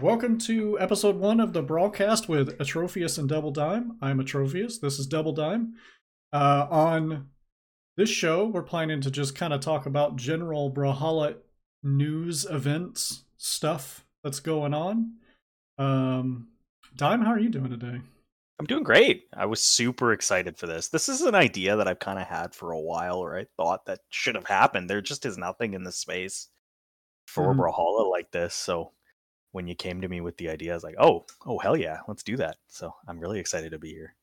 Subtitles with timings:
[0.00, 3.96] welcome to episode one of the broadcast with Atrophius and Double Dime.
[4.00, 4.80] I'm Atrophius.
[4.80, 5.74] This is Double Dime.
[6.32, 7.28] Uh, on
[7.96, 11.36] this show, we're planning to just kind of talk about general Brawlhalla
[11.82, 15.14] news, events, stuff that's going on.
[15.78, 16.48] Um,
[16.96, 18.00] Dime, how are you doing today?
[18.60, 19.28] I'm doing great.
[19.36, 20.88] I was super excited for this.
[20.88, 23.86] This is an idea that I've kind of had for a while, or I thought
[23.86, 24.90] that should have happened.
[24.90, 26.48] There just is nothing in the space
[27.28, 27.58] for Mhm.
[27.58, 28.54] Brawlhalla like this.
[28.54, 28.92] So
[29.52, 31.98] when you came to me with the idea, I was like, oh, oh hell yeah,
[32.06, 32.56] let's do that.
[32.68, 34.14] So I'm really excited to be here.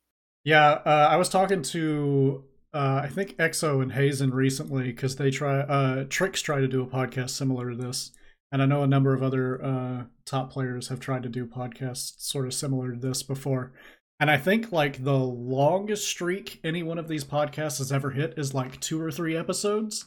[0.44, 2.44] Yeah, uh, I was talking to
[2.74, 6.84] uh, I think Exo and Hazen recently because they try uh, Tricks try to do
[6.84, 8.12] a podcast similar to this,
[8.52, 12.20] and I know a number of other uh, top players have tried to do podcasts
[12.20, 13.72] sort of similar to this before.
[14.20, 18.34] And I think like the longest streak any one of these podcasts has ever hit
[18.38, 20.06] is like two or three episodes.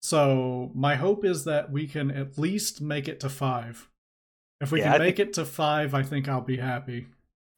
[0.00, 3.88] So my hope is that we can at least make it to five.
[4.60, 7.06] If we Yeah, can make it to five, I think I'll be happy.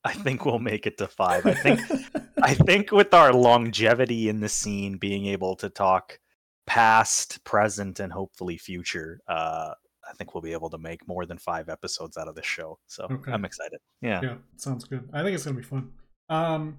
[0.04, 1.46] I think we'll make it to five.
[1.46, 1.80] I think
[2.42, 6.18] I think with our longevity in the scene, being able to talk
[6.66, 9.74] past, present, and hopefully future, uh,
[10.08, 12.78] I think we'll be able to make more than five episodes out of this show.
[12.86, 13.32] So Okay.
[13.32, 13.78] I'm excited.
[14.00, 14.20] Yeah.
[14.22, 15.90] yeah sounds good i think it's gonna be fun
[16.28, 16.78] um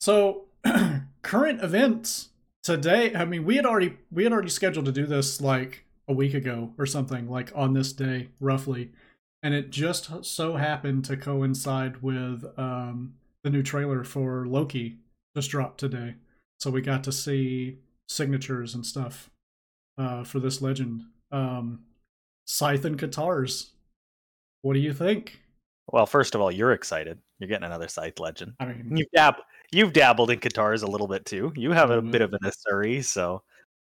[0.00, 0.46] so
[1.22, 2.30] current events
[2.62, 6.14] today i mean we had already we had already scheduled to do this like a
[6.14, 8.90] week ago or something like on this day roughly
[9.42, 14.98] and it just so happened to coincide with um the new trailer for loki
[15.34, 16.14] just dropped today
[16.60, 19.30] so we got to see signatures and stuff
[19.98, 21.80] uh for this legend um
[22.46, 23.70] scythe and katars
[24.60, 25.40] what do you think
[25.90, 27.18] Well, first of all, you're excited.
[27.40, 28.52] You're getting another Scythe Legend.
[28.60, 31.52] i mean You've dab- you've dabbled in Katars a little bit too.
[31.56, 32.12] You have a Mhm.
[32.12, 33.42] bit of an Asuri, so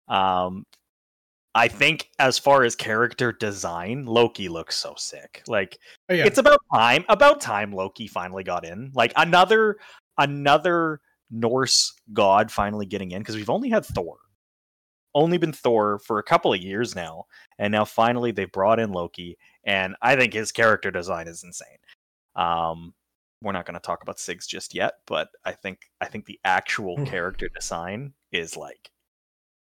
[0.08, 0.64] um
[1.58, 5.42] I think as far as character design, Loki looks so sick.
[5.48, 6.26] Like oh, yeah.
[6.26, 8.92] it's about time about time Loki finally got in.
[8.94, 9.78] Like another
[10.20, 14.18] another Norse god finally getting in because we've only had Thor.
[15.16, 17.26] Only been Thor for a couple of years now,
[17.58, 21.80] and now finally they brought in Loki, and I think his character design is insane.
[22.36, 22.94] Um,
[23.42, 26.40] we're not going to talk about Sigs just yet, but I think I think the
[26.46, 28.92] actual character design is like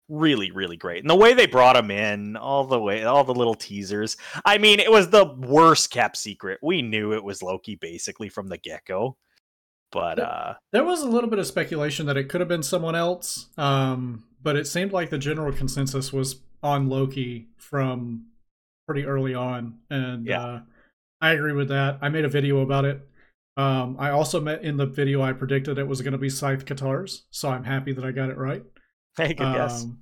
[0.09, 3.35] really really great and the way they brought him in all the way all the
[3.35, 7.75] little teasers i mean it was the worst kept secret we knew it was loki
[7.75, 9.17] basically from the get-go
[9.93, 12.63] but But- uh There was a little bit of speculation that it could have been
[12.63, 18.27] someone else, um, but it seemed like the general consensus was on Loki from
[18.87, 20.43] pretty early on, and Yeah.
[20.45, 20.61] uh,
[21.23, 21.99] I agree with that.
[22.03, 23.01] I made a video about it.
[23.57, 26.65] Um, I also met in the video I predicted it was going to be Scythe
[26.67, 28.63] Katars, so I'm happy that I got it right.
[29.19, 29.99] Hey good guess Um,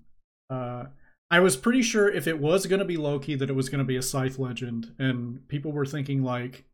[0.48, 0.84] uh,
[1.28, 3.80] I was pretty sure if it was going to be Loki that it was going
[3.80, 6.64] to be a Scythe legend, and people were thinking like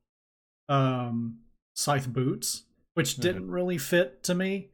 [0.68, 1.38] um,
[1.74, 2.64] Scythe boots,
[2.94, 3.20] which Mhm.
[3.22, 4.68] didn't really fit to me.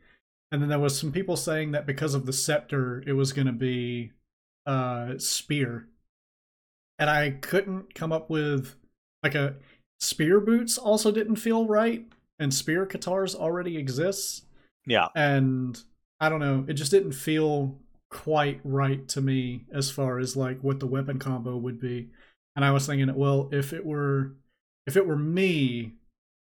[0.51, 3.47] And then there was some people saying that because of the scepter, it was going
[3.47, 4.13] to be
[4.67, 5.87] uh, spear,
[6.99, 8.75] and I couldn't come up with
[9.23, 9.57] like a
[10.01, 10.77] spear boots.
[10.77, 12.05] Also, didn't feel right,
[12.39, 14.43] and spear katars already exists
[14.87, 15.83] yeah and
[16.21, 17.79] I don't know, it just didn't feel
[18.11, 22.09] quite right to me as far as like what the weapon combo would be.
[22.57, 24.35] And I was thinking, well, if it were
[24.87, 25.93] if it were me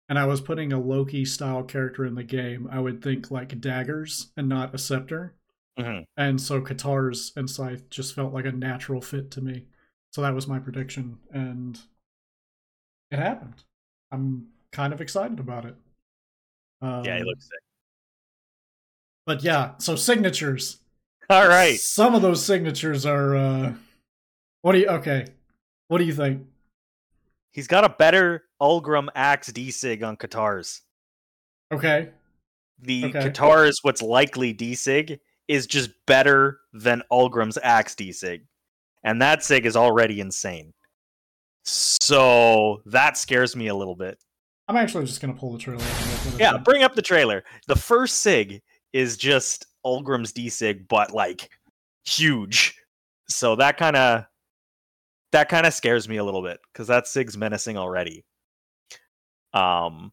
[0.09, 3.61] and I was putting a Loki style character in the game, I would think like
[3.61, 5.35] daggers and not a scepter.
[5.77, 6.05] Mhm.
[6.17, 9.67] And so Katars and Scythe just felt like a natural fit to me.
[10.11, 11.79] So that was my prediction and
[13.11, 13.63] it happened.
[14.11, 15.75] I'm kind of excited about it.
[16.81, 17.59] Um, yeah he looks sick
[19.25, 20.79] but yeah, so signatures.
[21.29, 23.73] all right Some of those signatures are uh
[24.61, 25.25] what do you okay.
[25.87, 26.45] What do you think?
[27.53, 30.79] he's got a better ulgrim axe d-sig on katars
[31.73, 32.09] Okay.
[32.79, 33.19] the Okay.
[33.29, 38.45] katars what's likely d-sig is just better than ulgrim's axe d-sig
[39.03, 40.71] and that sig is already insane
[41.65, 44.17] so that scares me a little bit
[44.67, 45.83] I'm actually just gonna pull the trailer.
[45.83, 47.43] up and look it Yeah, bring up the trailer.
[47.67, 48.61] The first sig
[48.93, 51.49] is just Ulgrim's D sig, but like
[52.05, 52.77] huge.
[53.29, 54.25] So that kind of
[55.31, 58.25] that kind of scares me a little bit because that sig's menacing already.
[59.53, 60.11] Um,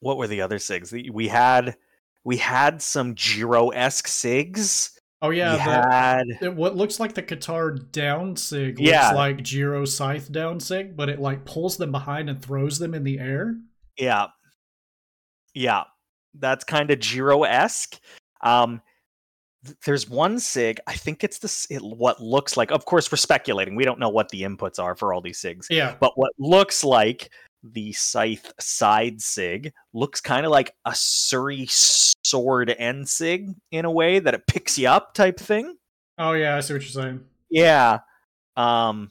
[0.00, 0.92] what were the other sigs?
[1.12, 1.76] We had
[2.24, 4.90] we had some Jiro esque sigs.
[5.20, 9.06] Oh yeah, we had what looks like the Katar down sig Yeah.
[9.08, 12.94] looks like Jiro Scythe down sig, but it like pulls them behind and throws them
[12.94, 13.56] in the air.
[13.96, 14.26] Yeah.
[15.54, 15.84] Yeah.
[16.38, 17.98] That's kind of Jiro esque.
[18.42, 18.80] Um,
[19.64, 20.78] th- there's one sig.
[20.86, 22.70] I think it's the s- it, what looks like.
[22.70, 23.74] Of course, we're speculating.
[23.74, 25.66] We don't know what the inputs are for all these sigs.
[25.70, 25.96] Yeah.
[25.98, 27.30] But what looks like
[27.64, 31.68] the scythe side sig looks kind of like Asuri
[32.24, 35.76] sword end sig in a way that it picks you up type thing.
[36.18, 37.24] Oh yeah, I see what you're saying.
[37.50, 37.98] Yeah.
[38.56, 39.10] Um.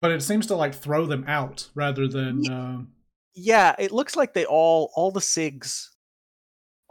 [0.00, 2.48] But it seems to like throw them out rather than.
[2.50, 2.82] Uh,
[3.34, 3.74] Yeah.
[3.78, 5.88] It looks like they all all the sigs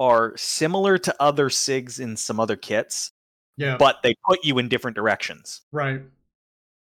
[0.01, 3.11] are similar to other sigs in some other kits,
[3.55, 3.77] yeah.
[3.77, 5.61] but they put you in different directions.
[5.71, 6.01] right.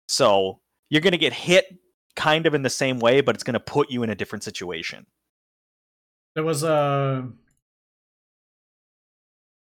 [0.09, 1.77] So you're going to get hit
[2.15, 4.43] kind of in the same way, but it's going to put you in a different
[4.43, 5.05] situation.
[6.35, 7.29] There was a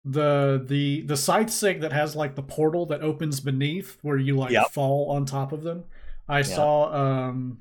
[0.05, 4.37] the the the side sig that has like the portal that opens beneath where you
[4.37, 4.72] like Yep.
[4.72, 5.84] fall on top of them.
[6.26, 7.58] I saw um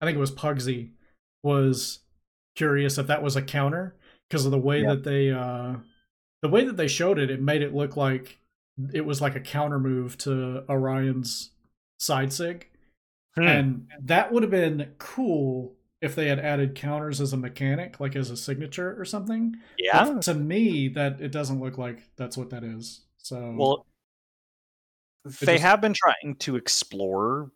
[0.00, 0.92] I think it was Pugsy
[1.42, 2.00] was
[2.56, 3.94] curious if that was a counter
[4.30, 4.88] because of the way Yep.
[4.88, 5.74] that they uh
[6.42, 8.38] the way that they showed it it made it look like
[8.94, 11.50] it was like a counter move to Orion's
[11.98, 12.66] side sig
[13.36, 13.42] Hmm.
[13.46, 18.16] and that would have been cool if they had added counters as a mechanic like
[18.16, 20.04] as a signature or something yeah.
[20.04, 23.86] but to me that it doesn't look like that's what that is so Well,
[25.24, 27.50] they just- have been trying to explore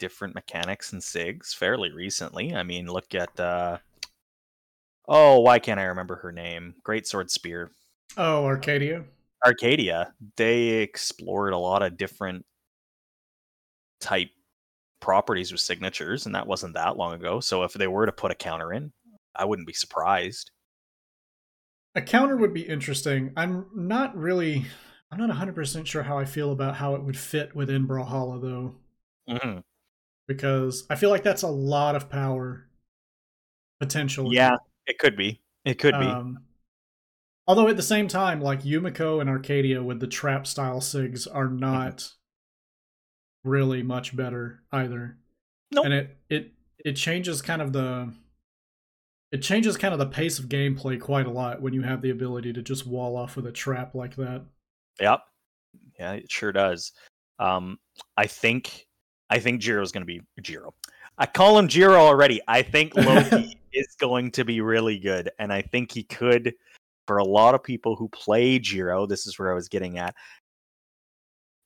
[0.00, 2.52] different mechanics and SIGs fairly recently.
[2.54, 3.78] I mean, look at uh
[5.08, 6.74] oh, why can't I remember her name?
[6.82, 7.70] Great Sword Spear.
[8.16, 9.04] oh arcadia
[9.44, 10.14] Arcadia.
[10.36, 12.46] They explored a lot of different
[14.00, 14.30] type
[15.00, 17.40] properties with signatures, and that wasn't that long ago.
[17.40, 18.92] So if they were to put a counter in,
[19.34, 20.50] I wouldn't be surprised.
[21.94, 24.64] a counter would be interesting i'm not really
[25.12, 28.74] i'm not 100% sure how i feel about how it would fit within brawlhalla though
[29.28, 29.58] hmm
[30.26, 32.66] because i feel like that's a lot of power
[33.78, 35.40] potentially Yeah, it could be.
[35.64, 36.06] It could be.
[36.06, 36.40] Um,
[37.46, 41.46] although at the same time, like Yumiko and Arcadia with the trap style sigs are
[41.46, 41.58] Mm-hmm.
[41.58, 42.12] not
[43.44, 45.18] really much better either.
[45.70, 45.84] Nope.
[45.86, 46.52] And it it
[46.84, 48.12] it changes kind of the
[49.32, 52.10] it changes kind of the pace of gameplay quite a lot when you have the
[52.10, 54.44] ability to just wall off with a trap like that.
[55.00, 55.20] Yep.
[55.98, 56.92] Yeah, it sure does.
[57.38, 57.78] Um,
[58.16, 58.86] I think
[59.30, 60.74] I think Jiro's going to be Jiro.
[61.18, 62.40] I call him Jiro already.
[62.48, 66.54] I think Loki is going to be really good, and I think he could.
[67.06, 70.14] For a lot of people who play Jiro, this is where I was getting at.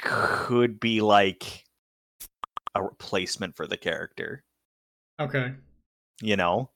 [0.00, 1.64] Could be like
[2.74, 4.42] a replacement for the character.
[5.20, 5.52] Okay.
[6.20, 6.70] You know,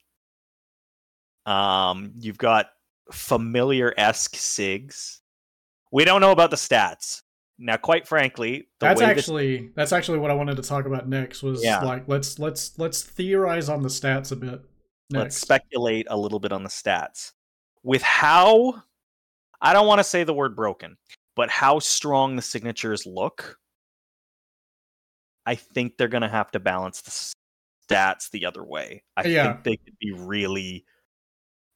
[1.46, 2.66] um, you've got
[3.10, 5.20] familiar esque Sigs.
[5.90, 7.22] We don't know about the stats.
[7.58, 10.86] Now, quite frankly, the That's way this- actually that's actually what I wanted to talk
[10.86, 11.80] about next was Yeah.
[11.80, 14.62] like let's let's let's theorize on the stats a bit.
[15.10, 17.32] let's speculate a little bit on the stats.
[17.82, 18.82] With how
[19.60, 20.96] I don't want to say the word broken,
[21.36, 23.58] but how strong the signatures look,
[25.46, 27.10] I think they're going to have to balance the
[27.94, 29.04] stats the other way.
[29.16, 29.52] I Yeah.
[29.52, 30.84] think they could be really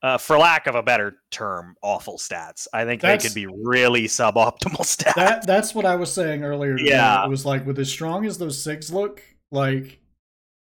[0.03, 2.67] uh, for lack of a better term, awful stats.
[2.73, 5.15] I think they could be really suboptimal stats.
[5.15, 6.77] that that's what I was saying earlier.
[6.79, 7.25] Yeah.
[7.25, 9.99] it was like with as strong as those sigs look, like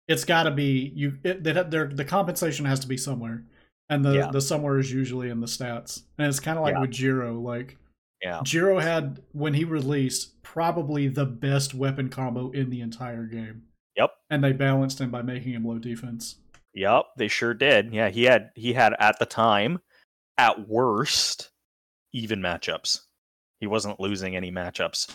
[0.08, 1.18] it's got to be you.
[1.22, 3.44] It, they, they're- the compensation has to be somewhere,
[3.90, 4.30] and the Yeah.
[4.30, 6.02] the somewhere is usually in the stats.
[6.16, 6.80] And it's kind of like Yeah.
[6.80, 7.38] with Jiro.
[7.38, 7.76] Like
[8.22, 8.40] yeah.
[8.42, 13.64] Jiro had when he released probably the best weapon combo in the entire game.
[13.96, 14.10] Yep.
[14.30, 16.36] And they balanced him by making him low defense.
[16.78, 17.92] Yep, they sure did.
[17.92, 19.80] Yeah, he had he had at the time,
[20.38, 21.50] at worst,
[22.12, 23.00] even matchups.
[23.58, 25.10] He wasn't losing any matchups.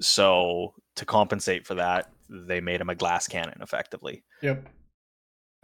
[0.00, 4.22] So to compensate for that, they made him a glass cannon effectively.
[4.42, 4.68] Yep.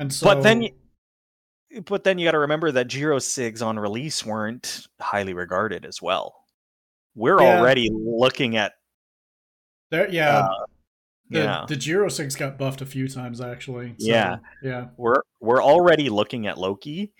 [0.00, 0.66] And so, but then,
[1.84, 6.02] but then you got to remember that Jiro Sigs on release weren't highly regarded as
[6.02, 6.34] well.
[7.14, 7.61] We're Yeah.
[7.61, 8.73] already looking at
[9.92, 10.64] there, yeah, uh,
[11.35, 11.64] the, yeah.
[11.69, 13.95] the Jiro sigs got buffed a few times actually.
[13.99, 14.38] So, Yeah.
[14.62, 14.87] yeah.
[14.97, 17.12] we're we're already looking at Loki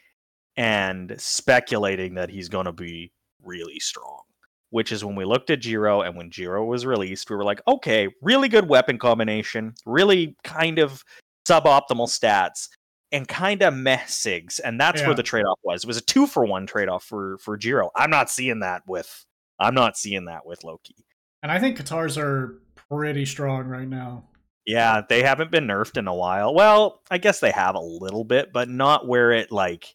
[0.56, 4.23] and speculating that he's going to be really strong.
[4.71, 7.61] Which is when we looked at Jiro and when Jiro was released, we were like,
[7.68, 11.04] okay, really good weapon combination, really kind of
[11.49, 12.68] suboptimal stats,
[13.12, 14.59] and kind of meh sigs.
[14.64, 15.06] And that's Yeah.
[15.09, 15.85] where the trade off was.
[15.85, 17.90] It was a two for one trade off for for Jiro.
[17.94, 19.25] I'm not seeing that with
[19.61, 20.97] I'm not seeing that with Loki.
[21.44, 22.61] And I think Katars are
[22.96, 24.24] pretty strong right now.
[24.66, 26.54] Yeah, they haven't been nerfed in a while.
[26.54, 29.94] Well, I guess they have a little bit, but not where it like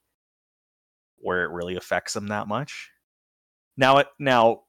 [1.17, 2.91] where it really affects them that much.
[3.77, 4.61] Now it now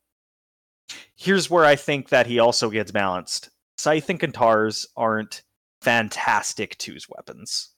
[1.16, 3.50] here's where I think that he also gets balanced.
[3.76, 5.42] Scythe and Katars aren't
[5.82, 7.70] fantastic twos weapons.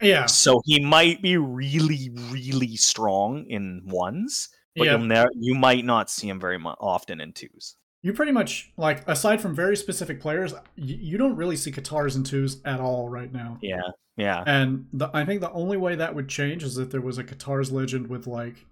[0.00, 0.26] Yeah.
[0.26, 4.92] So he might be really, really strong in ones, but Yeah.
[4.92, 7.76] you'll never you might not see him very mu- often in twos.
[8.04, 12.14] You pretty much like aside from very specific players, you, you don't really see Katars
[12.16, 13.58] and twos at all right now.
[13.62, 13.80] Yeah,
[14.18, 17.16] yeah, And the, I think the only way that would change is if there was
[17.16, 18.66] a Katars legend with like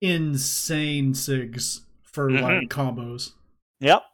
[0.00, 2.42] insane sigs for Mhm.
[2.42, 3.32] like combos.
[3.80, 4.04] yep.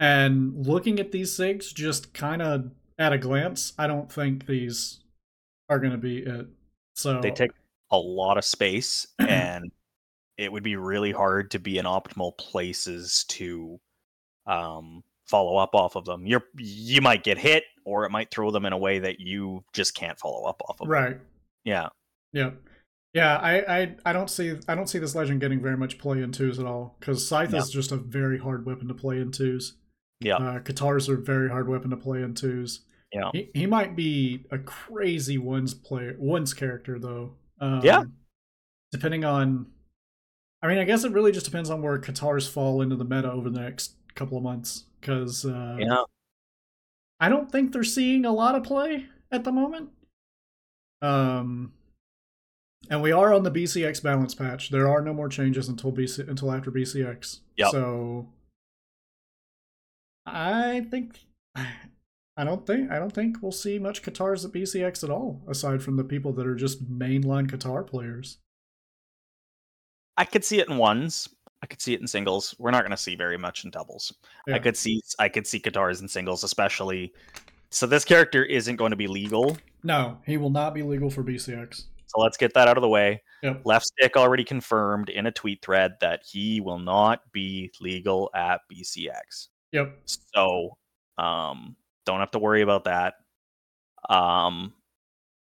[0.00, 5.00] And looking at these sigs, just kind of at a glance, I don't think these
[5.70, 6.46] are going to be it.
[6.94, 7.52] So They take
[7.90, 9.70] a lot of space, and
[10.36, 13.80] it would be really hard to be in optimal places to
[14.46, 16.26] um, follow up off of them.
[16.26, 19.64] You're you might get hit, or it might throw them in a way that you
[19.72, 20.86] just can't follow up off of.
[20.86, 20.88] them.
[20.90, 21.20] right.
[21.64, 21.88] Yeah.
[22.32, 22.50] Yeah.
[23.14, 26.20] Yeah, I, I I don't see I don't see this legend getting very much play
[26.20, 27.60] in twos at all because Scythe Yeah.
[27.60, 29.76] is just a very hard weapon to play in twos.
[30.20, 30.36] Yeah.
[30.36, 32.80] Uh, Katars are a very hard weapon to play in twos.
[33.12, 33.30] Yeah.
[33.32, 37.34] He, he might be a crazy ones player ones character though.
[37.60, 38.02] Um, Yeah.
[38.90, 39.66] Depending on,
[40.62, 43.30] I mean, I guess it really just depends on where Katars fall into the meta
[43.30, 46.02] over the next couple of months because uh, Yeah.
[47.20, 49.90] I don't think they're seeing a lot of play at the moment.
[51.00, 51.72] Um,
[52.90, 54.70] and we are on the BCX balance patch.
[54.70, 57.40] There are no more changes until BC until after BCX.
[57.56, 57.70] Yep.
[57.70, 58.28] So
[60.26, 61.20] I think
[61.56, 65.82] I don't think I don't think we'll see much Katars at BCX at all, aside
[65.82, 68.38] from the people that are just mainline Katar players.
[70.16, 71.28] I could see it in ones.
[71.64, 72.54] I could see it in singles.
[72.58, 74.12] We're not going to see very much in doubles.
[74.46, 74.56] Yeah.
[74.56, 77.14] I could see I could see Katars in singles, especially.
[77.70, 79.56] So this character isn't going to be legal.
[79.82, 81.84] No, he will not be legal for BCX.
[82.06, 83.22] So let's get that out of the way.
[83.42, 83.62] Yep.
[83.64, 88.60] Left stick already confirmed in a tweet thread that he will not be legal at
[88.70, 89.48] BCX.
[89.72, 90.02] Yep.
[90.04, 90.76] So
[91.16, 93.14] um don't have to worry about that.
[94.10, 94.74] Um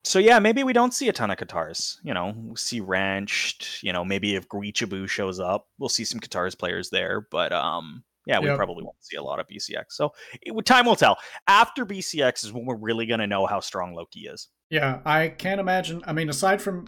[0.04, 1.98] so yeah, maybe we don't see a ton of Katars.
[2.04, 6.20] You know, we'll see Wrenched, you know, maybe if Grichabu shows up, we'll see some
[6.20, 7.28] Katars players there.
[7.32, 8.58] But um yeah, we Yep.
[8.58, 9.86] probably won't see a lot of BCX.
[9.90, 11.18] So it, time will tell.
[11.48, 14.50] After BCX is when we're really gonna know how strong Loki is.
[14.70, 16.04] Yeah, I can't imagine.
[16.06, 16.88] I mean, aside from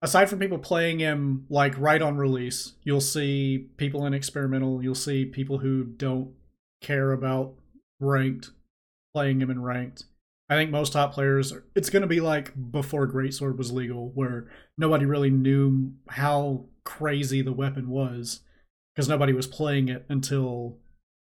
[0.00, 4.82] aside from people playing him like right on release, you'll see people in experimental.
[4.82, 6.32] You'll see people who don't
[6.80, 7.54] care about
[8.00, 8.50] ranked
[9.14, 10.04] playing him in ranked.
[10.50, 14.48] I think most top players, it's going to be like before Greatsword was legal, where
[14.78, 18.40] nobody really knew how crazy the weapon was
[18.94, 20.78] because nobody was playing it until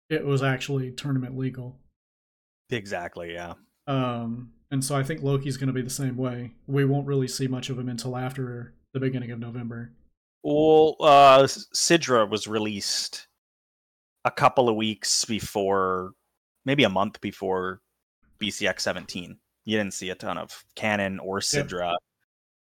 [0.09, 1.81] it was actually tournament legal.
[2.71, 3.55] Exactly, yeah.
[3.89, 6.53] Um, and so I think Loki's going to be the same way.
[6.69, 9.93] We won't really see much of him until after the beginning of November.
[10.45, 13.27] Well, uh, Sidra was released
[14.25, 16.13] a couple of weeks before,
[16.65, 17.81] maybe a month before
[18.41, 19.37] BCX 17.
[19.65, 21.41] You didn't see a ton of Cannon or.
[21.41, 21.95] Sidra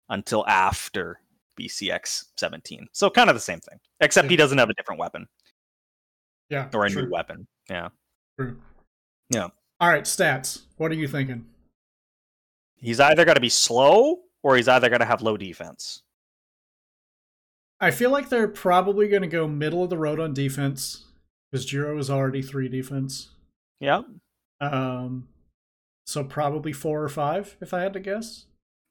[0.09, 1.19] until after
[1.59, 2.87] BCX 17.
[2.91, 5.25] So kind of the same thing, except he doesn't have a different weapon
[6.49, 7.47] Yeah, or a true, new weapon.
[7.69, 7.89] Yeah,
[8.37, 8.57] true.
[9.29, 9.47] Yeah.
[9.79, 10.63] All right, stats.
[10.77, 11.45] What are you thinking?
[12.75, 16.01] he's either got to be slow or he's either got to have low defense.
[17.79, 21.05] I feel like they're probably going to go middle of the road on defense
[21.51, 23.29] because Jiro is already three defense.
[23.79, 24.01] Yeah,
[24.59, 25.27] Um,
[26.11, 28.45] so probably four or five, if I had to guess.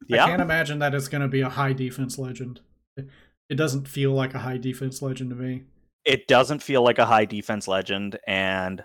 [0.09, 0.25] Yeah.
[0.25, 2.61] I can't imagine that it's going to be a high defense legend.
[2.97, 3.09] It-
[3.49, 5.65] It doesn't feel like a high defense legend to me.
[6.05, 8.85] it doesn't feel like a high defense legend and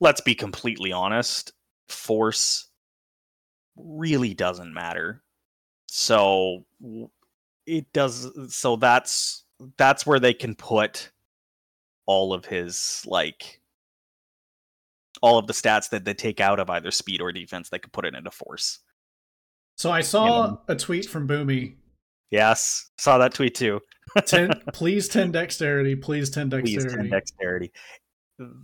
[0.00, 1.52] let's be completely honest
[1.88, 2.68] force
[3.76, 5.22] really doesn't matter
[5.88, 6.64] so
[7.66, 9.44] it does so that's
[9.78, 11.10] that's where they can put
[12.06, 13.61] all of his like
[15.22, 17.92] all of the stats that they take out of either speed or defense they could
[17.92, 18.80] put it into force
[19.76, 21.76] So I saw a tweet from Boomy.
[22.30, 23.80] yes saw that tweet too
[24.26, 25.94] Ten, please ten dexterity.
[25.96, 26.86] Please ten dexterity.
[26.88, 27.72] please 10 dexterity.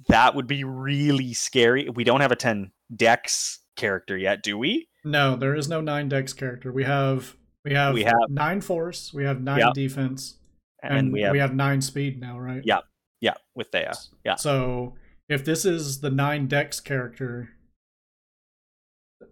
[0.08, 1.88] That would be really scary.
[1.88, 4.88] We don't have a 10 dex character yet, do we?
[5.04, 6.72] No, there is no nine dex character.
[6.72, 9.14] We have we have, We have- nine force.
[9.14, 9.74] We have nine Yep.
[9.74, 10.38] defense,
[10.82, 12.62] And, we have nine speed now, right?
[12.64, 12.80] Yeah.
[13.20, 13.94] yeah, with Thea.
[14.24, 14.34] Yeah.
[14.34, 14.96] So
[15.28, 17.50] if this is the nine dex character,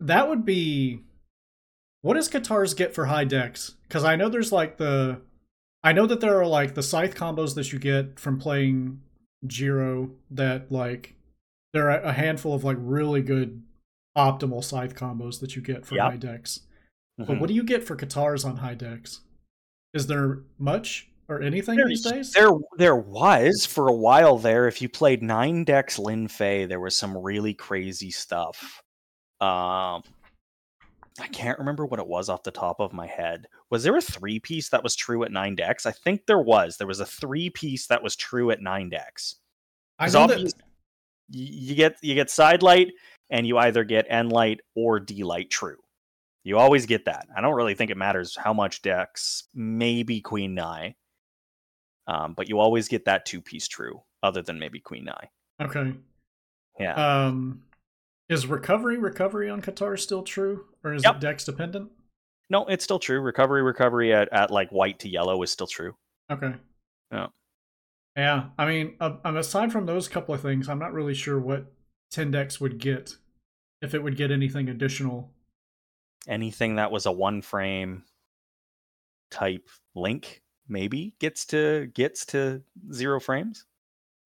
[0.01, 1.01] that would be.
[2.03, 3.75] What does Katars get for high dex?
[3.89, 5.21] Because I know there's like the,
[5.83, 9.01] I know that there are like the scythe combos that you get from playing
[9.47, 11.15] Jiro that like
[11.73, 13.63] there are a handful of like really good
[14.17, 16.05] optimal scythe combos that you get for Yep.
[16.11, 16.61] high dex.
[17.19, 17.41] But Mhm.
[17.41, 19.23] what do you get for Katars on high dex?
[19.93, 22.33] Is there much or anything these days?
[22.33, 24.69] There, there was for a while there.
[24.69, 28.83] If you played nine dex Lin Fei, there was some really crazy stuff.
[29.41, 30.03] Um,
[31.19, 33.47] I can't remember what it was off the top of my head.
[33.71, 35.87] Was there a three piece that was true at nine dex?
[35.87, 36.77] I think there was.
[36.77, 39.37] There was a three piece that was true at nine dex.
[39.99, 40.53] I know that,
[41.31, 42.93] You get you get side light,
[43.31, 45.79] and you either get N light or D light true.
[46.45, 47.27] You always get that.
[47.37, 50.95] I don't really think it matters how much dex, maybe Queen Nai,
[52.07, 55.29] um, but you always get that two piece true, other than maybe Queen Nai.
[55.63, 55.95] okay.
[56.79, 56.95] Yeah.
[57.27, 57.63] Um,
[58.29, 61.17] is recovery recovery on Katar still true, or is Yep.
[61.17, 61.91] it dex dependent?
[62.51, 63.21] no, it's still true.
[63.21, 65.97] Recovery, recovery at, at like white to yellow is still true.
[66.31, 66.55] Okay.
[67.11, 67.27] Yeah.
[68.17, 68.45] Yeah.
[68.59, 71.73] I mean, uh, aside from those couple of things, I'm not really sure what
[72.13, 73.17] 10 Dex would get
[73.83, 75.33] if it would get anything additional.
[76.29, 78.03] anything that was a one frame
[79.31, 83.65] type link maybe gets to gets to zero frames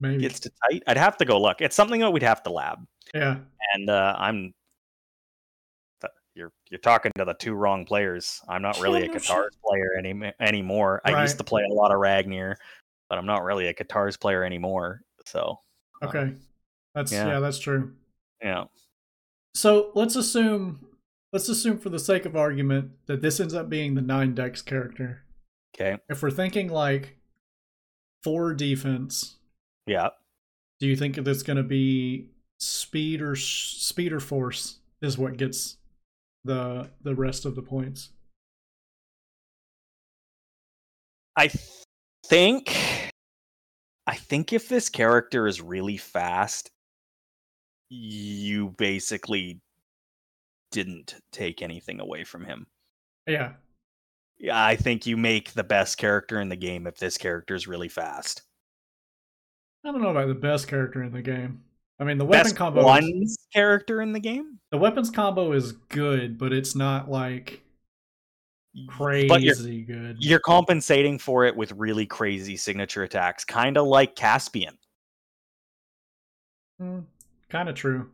[0.01, 0.23] Maybe.
[0.23, 2.87] gets to tight i'd have to go look it's something that we'd have to lab
[3.15, 3.37] yeah.
[3.75, 4.55] and uh i'm
[6.35, 10.33] you're you're talking to the two wrong players i'm not really a no player any
[10.41, 12.55] anymore i used to play a lot of Ragnir
[13.09, 15.61] but i'm not really a Katars player anymore so
[16.03, 16.33] uh, Okay.
[16.95, 17.27] That's yeah.
[17.27, 17.41] yeah.
[17.41, 17.93] That's true.
[18.43, 18.65] yeah
[19.55, 20.87] So let's assume
[21.33, 24.63] let's assume for the sake of argument that this ends up being the nine dex
[24.63, 25.25] character.
[25.75, 27.17] Okay If we're thinking like
[28.23, 29.37] four defense,
[29.87, 30.11] yeah
[30.81, 35.37] do you think it's going to be speed or sh- speed or force is what
[35.37, 35.77] gets
[36.45, 38.11] the the rest of the points?
[41.37, 41.85] I th-
[42.27, 42.75] think
[44.07, 46.71] I think if this character is really fast,
[47.91, 49.61] you basically
[50.73, 52.67] didn't take anything away from him.
[53.27, 53.53] Yeah.
[54.41, 57.69] Yeah, I think you make the best character in the game if this character is
[57.69, 58.43] really fast.
[59.85, 61.63] I don't know about the best character in the game.
[61.99, 65.73] I mean, the weapon Best combo is, character in the game, the weapons combo is
[65.73, 67.63] good, but it's not like
[68.89, 70.17] crazy but you're good.
[70.21, 74.79] you're compensating for it with really crazy signature attacks, kind of like Caspian.
[76.81, 77.01] Hmm,
[77.51, 78.09] kind of true.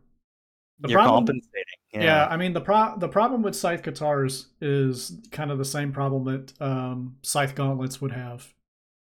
[0.79, 1.63] The you're problem, compensating.
[1.91, 2.27] yeah.
[2.27, 6.25] I mean the pro the problem with scythe Katars is kind of the same problem
[6.25, 8.53] that um, scythe gauntlets would have,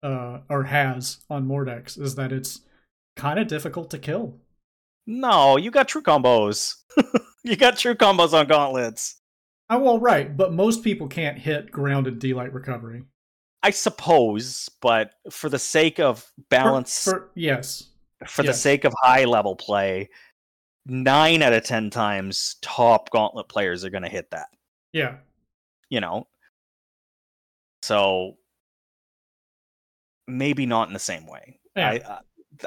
[0.04, 2.62] uh, or has on Mordex, is that it's
[3.16, 4.36] kind of difficult to kill.
[5.08, 6.76] No, you got true combos.
[7.44, 9.20] you got true combos on gauntlets.
[9.70, 13.04] Oh well, right, but most people can't hit grounded D-light recovery.
[13.64, 17.90] I suppose, but for the sake of balance, for, for- yes,
[18.38, 18.62] the yes.
[18.62, 20.10] sake of high level play,
[20.86, 24.48] nine out of ten times top gauntlet players are going to hit that.
[24.92, 25.16] yeah,
[25.90, 26.28] You know,
[27.82, 28.38] so
[30.28, 31.60] maybe not in the same way.
[31.76, 31.90] yeah.
[31.90, 32.20] I, I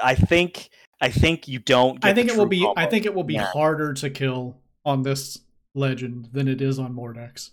[0.03, 1.99] I think I think you don't.
[2.01, 2.67] Get I think it will be.
[2.75, 3.45] I think it will be Yeah.
[3.45, 5.39] harder to kill on this
[5.75, 7.51] legend than it is on Mordex.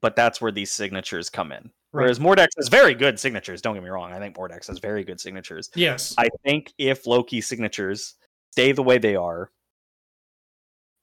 [0.00, 1.62] but that's where these signatures come in.
[1.92, 2.02] Right.
[2.02, 3.62] Whereas Mordex has very good signatures.
[3.62, 4.12] Don't get me wrong.
[4.12, 5.70] I think Mordex has very good signatures.
[5.74, 6.14] Yes.
[6.18, 8.14] I think if Loki signatures
[8.52, 9.50] stay the way they are,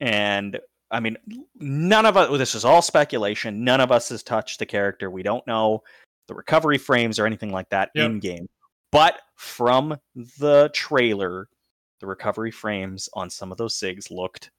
[0.02, 0.60] and
[0.90, 1.16] I mean,
[1.56, 3.64] none of us, this is all speculation.
[3.64, 5.10] None of us has touched the character.
[5.10, 5.84] We don't know
[6.28, 8.06] the recovery frames or anything like that Yep.
[8.06, 8.50] in game.
[8.92, 11.48] But from the trailer,
[12.02, 14.52] the recovery frames on some of those SIGs looked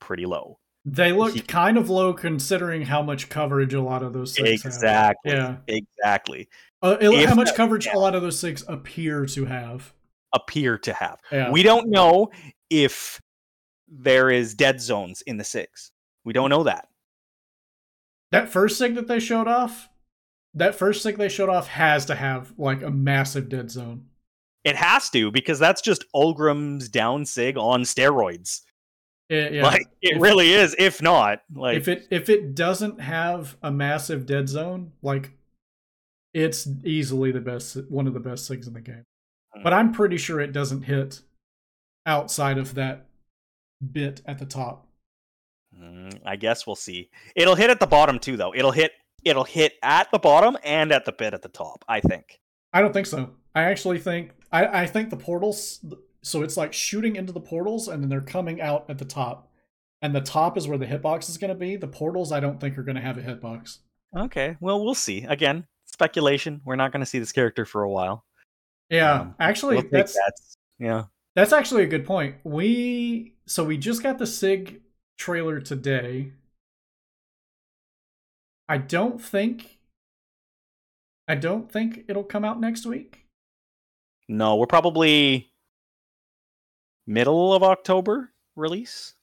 [0.00, 0.60] pretty low.
[0.84, 4.62] They looked he- kind of low considering how much coverage a lot of those SIGs
[4.62, 4.72] have.
[4.74, 5.32] Exactly.
[5.32, 5.56] Yeah.
[5.66, 6.48] Exactly.
[6.82, 7.96] Uh, it- how much that- coverage yeah.
[7.96, 9.92] a lot of those SIGs appear to have.
[10.32, 11.18] Appear to have.
[11.32, 11.50] Yeah.
[11.50, 12.30] We don't know
[12.70, 13.20] if
[13.90, 15.90] there is dead zones in the SIGs.
[16.24, 16.88] We don't know that.
[18.32, 19.88] that first SIG that they showed off,
[20.54, 24.06] that first SIG they showed off has to have like a massive dead zone.
[24.64, 28.60] It has to because that's just Ulgrim's down sig on steroids.
[29.30, 29.62] It- yeah.
[29.62, 30.74] Like it If- really is.
[30.78, 35.32] If not, like if it if it doesn't have a massive dead zone, like
[36.34, 39.04] it's easily the best one of the best SIGs in the game.
[39.54, 39.62] Hmm.
[39.62, 41.20] But I'm pretty sure it doesn't hit
[42.04, 43.06] outside of that
[43.92, 44.86] bit at the top.
[45.78, 47.10] Mm, I guess we'll see.
[47.36, 48.54] It'll hit at the bottom too, though.
[48.54, 48.92] It'll hit.
[49.24, 51.84] It'll hit at the bottom and at the bit at the top.
[51.88, 52.40] I think.
[52.72, 53.30] I don't think so.
[53.54, 55.84] I actually think I, I think the portals
[56.22, 59.50] so it's like shooting into the portals and then they're coming out at the top.
[60.00, 61.76] And the top is where the hitbox is gonna be.
[61.76, 63.78] The portals I don't think are gonna have a hitbox.
[64.16, 64.56] Okay.
[64.60, 65.24] Well, we'll see.
[65.24, 66.60] Again, speculation.
[66.64, 68.24] We're not going to see this character for a while.
[68.88, 69.20] Yeah.
[69.20, 70.32] Um, actually We'll that's that.
[70.78, 71.04] Yeah.
[71.34, 72.36] That's actually a good point.
[72.44, 74.82] We so we just got the Sig
[75.18, 76.32] trailer today.
[78.68, 79.78] I don't think
[81.26, 83.26] I don't think it'll come out next week.
[84.28, 85.50] No, we're probably
[87.06, 89.14] middle of October release.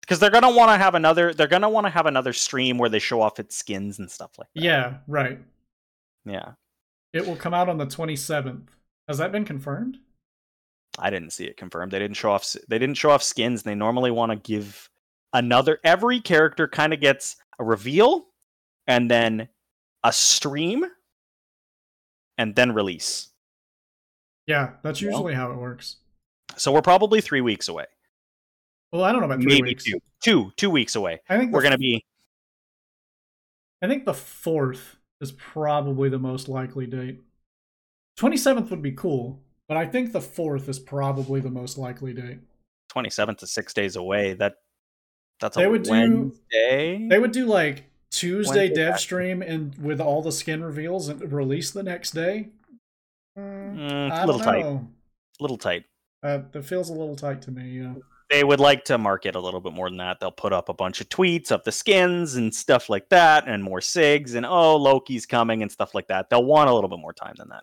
[0.00, 1.32] because they're gonna want to have another.
[1.34, 4.38] They're gonna want to have another stream where they show off its skins and stuff
[4.38, 4.62] like that.
[4.62, 5.38] Yeah, right.
[6.26, 6.52] Yeah,
[7.14, 8.68] It will come out on the 27th.
[9.08, 9.98] Has that been confirmed?
[11.00, 11.92] I didn't see it confirmed.
[11.92, 12.54] They didn't show off.
[12.68, 13.62] They didn't show off skins.
[13.62, 14.88] They normally want to give
[15.32, 15.78] another.
[15.84, 18.26] Every character kind of gets a reveal,
[18.86, 19.48] and then
[20.04, 20.84] a stream,
[22.38, 23.28] and then release.
[24.46, 25.10] Yeah, that's Well.
[25.12, 25.96] usually how it works.
[26.56, 27.86] So we're probably three weeks away.
[28.92, 29.84] Well, I don't know about three Maybe weeks.
[29.84, 30.00] two.
[30.22, 30.52] Two.
[30.56, 31.20] Two weeks away.
[31.28, 32.04] I think We're the, gonna be.
[33.82, 37.20] I think the fourth is probably the most likely date.
[38.18, 42.40] 27th would be cool, but I think the fourth is probably the most likely date.
[42.92, 44.32] 27th to six days away.
[44.34, 44.54] That
[45.38, 47.06] that's They a would do- Wednesday.
[47.08, 51.32] They would do like Tuesday Wednesday dev stream and with all the skin reveals and
[51.32, 52.48] release the next day.
[53.38, 54.64] Mm, I a little tight.
[54.64, 54.82] A
[55.38, 55.84] little tight.
[56.24, 57.78] Uh, that feels a little tight to me.
[57.78, 57.94] Yeah.
[58.28, 60.18] They would like to market a little bit more than that.
[60.18, 63.62] They'll put up a bunch of tweets of the skins and stuff like that, and
[63.62, 66.28] more sigs, and oh, Loki's coming and stuff like that.
[66.28, 67.62] They'll want a little bit more time than that.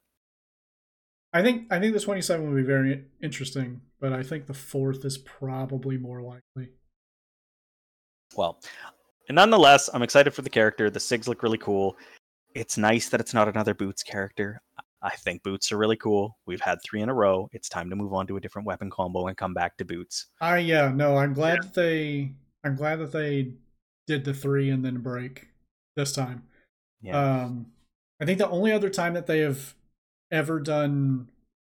[1.34, 5.04] I think I think the 27 would be very interesting, but I think the fourth
[5.06, 6.72] is probably more likely.
[8.36, 8.60] Well,
[9.28, 10.90] and nonetheless, I'm excited for the character.
[10.90, 11.98] The sigs look really cool.
[12.56, 14.62] It's nice that it's not another Boots character.
[15.02, 16.38] I think Boots are really cool.
[16.46, 17.50] We've had three in a row.
[17.52, 20.28] It's time to move on to a different weapon combo and come back to Boots.
[20.42, 22.32] I yeah, no, I'm glad that they
[22.64, 23.54] I'm glad that they
[24.08, 25.48] did the 3 and then break
[25.96, 26.44] this time.
[27.02, 27.44] Yeah.
[27.44, 27.68] Um
[28.20, 29.76] I think the only other time that they have
[30.32, 31.30] ever done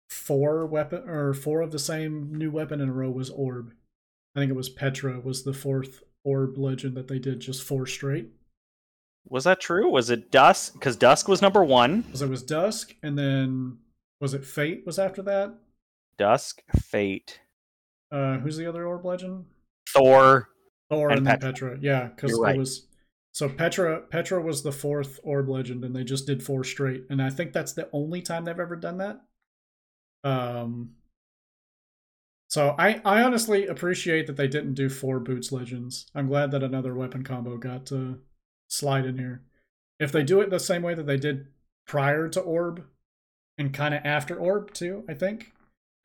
[0.10, 3.74] four weapon or four of the same new weapon in a row was Orb.
[4.36, 7.86] I think it was Petra was the fourth Orb legend that they did just four
[7.86, 8.30] straight.
[9.30, 9.90] was that true?
[9.90, 10.74] Was it Dusk?
[10.74, 12.02] Because Dusk was number one.
[12.02, 13.78] Because it was Dusk and then
[14.22, 15.54] was it Fait was after that?
[16.18, 17.40] Dusk, Fait,
[18.12, 19.46] Uh who's the other Orb legend?
[19.90, 20.50] Thor.
[20.90, 21.78] Thor And and, then Petra.
[21.82, 22.56] Yeah, because right.
[22.56, 22.88] it was
[23.38, 27.04] so Petra Petra was the fourth orb legend, and they just did four straight.
[27.12, 29.22] And I think that's the only time they've ever done that.
[30.24, 30.96] Um
[32.50, 36.10] so I, I honestly appreciate that they didn't do four boots legends.
[36.16, 38.20] I'm glad that another weapon combo got to
[38.70, 39.44] slide in here.
[40.00, 41.48] If they do it the same way that they did
[41.86, 42.86] prior to orb
[43.60, 45.52] and kind of after orb too, I think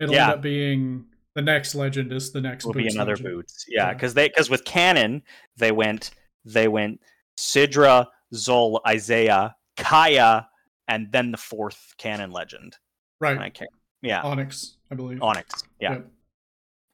[0.01, 0.25] it'll Yeah.
[0.25, 3.29] end up being the next legend is the next will be another legend.
[3.37, 3.65] boots.
[3.69, 3.95] Yeah, Yeah.
[3.95, 5.23] because they because with cannon
[5.57, 6.11] they went
[6.45, 7.01] they went
[7.43, 10.49] Sidra, Zol, Isaiah, Kaya,
[10.89, 12.77] and then the fourth cannon legend.
[13.21, 13.39] Right.
[13.39, 13.71] I can't.
[14.01, 15.23] Yeah, Onyx, I believe.
[15.23, 15.65] Onyx.
[15.81, 16.11] Yeah, Yep.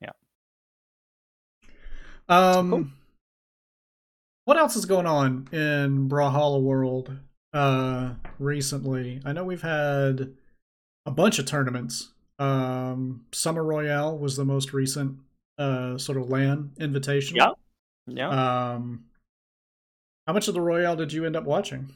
[0.01, 0.11] Yeah.
[2.29, 2.87] Um, Cool.
[4.45, 7.17] what else is going on in Brawlhalla World
[7.55, 9.21] uh recently?
[9.25, 10.35] I know we've had
[11.07, 12.09] a bunch of tournaments.
[12.39, 15.19] Um, Summer Royale was the most recent
[15.59, 17.37] uh sort of LAN invitation.
[17.37, 17.53] Yeah.
[18.07, 18.73] yeah.
[18.75, 19.05] Um,
[20.29, 21.89] how much of the Royale did you end up watching?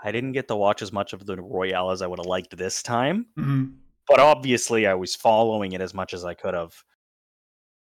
[0.00, 2.56] I didn't get to watch as much of the Royale as I would have liked
[2.56, 3.64] this time, hmm
[4.06, 6.74] but obviously I was following it as much as I could have.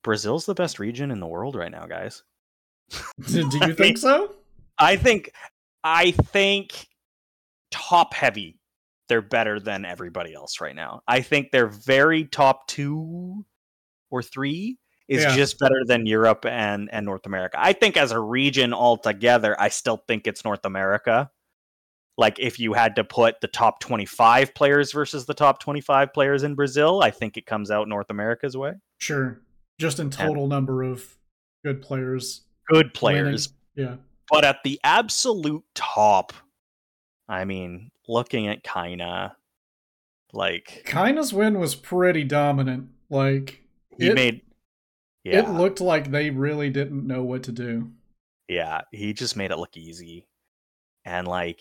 [0.04, 2.22] Brazil's the best region in the world right now, guys.
[3.26, 4.32] Do you think so?
[4.78, 5.32] I think
[5.84, 6.86] I think
[7.72, 8.60] top heavy
[9.08, 11.02] they're better than everybody else right now.
[11.06, 13.44] I think they're very top 2
[14.10, 14.78] or 3
[15.12, 15.36] is Yeah.
[15.36, 17.56] just better than Europe and and North America.
[17.60, 21.30] I think as a region altogether, I still think it's North America.
[22.18, 26.42] Like if you had to put the top 25 players versus the top 25 players
[26.42, 28.74] in Brazil, I think it comes out North America's way.
[28.98, 29.40] Sure.
[29.78, 31.16] Just in total number of
[31.64, 32.42] good players.
[32.68, 32.90] Good winning.
[32.92, 33.52] players.
[33.74, 33.96] Yeah.
[34.30, 36.32] But at the absolute top,
[37.28, 39.32] I mean, looking at Kaina,
[40.32, 42.88] like Kaina's win was pretty dominant.
[43.10, 43.62] Like
[43.98, 44.42] he it, made,
[45.24, 47.90] yeah, it looked like they really didn't know what to do.
[48.48, 50.26] yeah, he just made it look easy,
[51.04, 51.60] and like,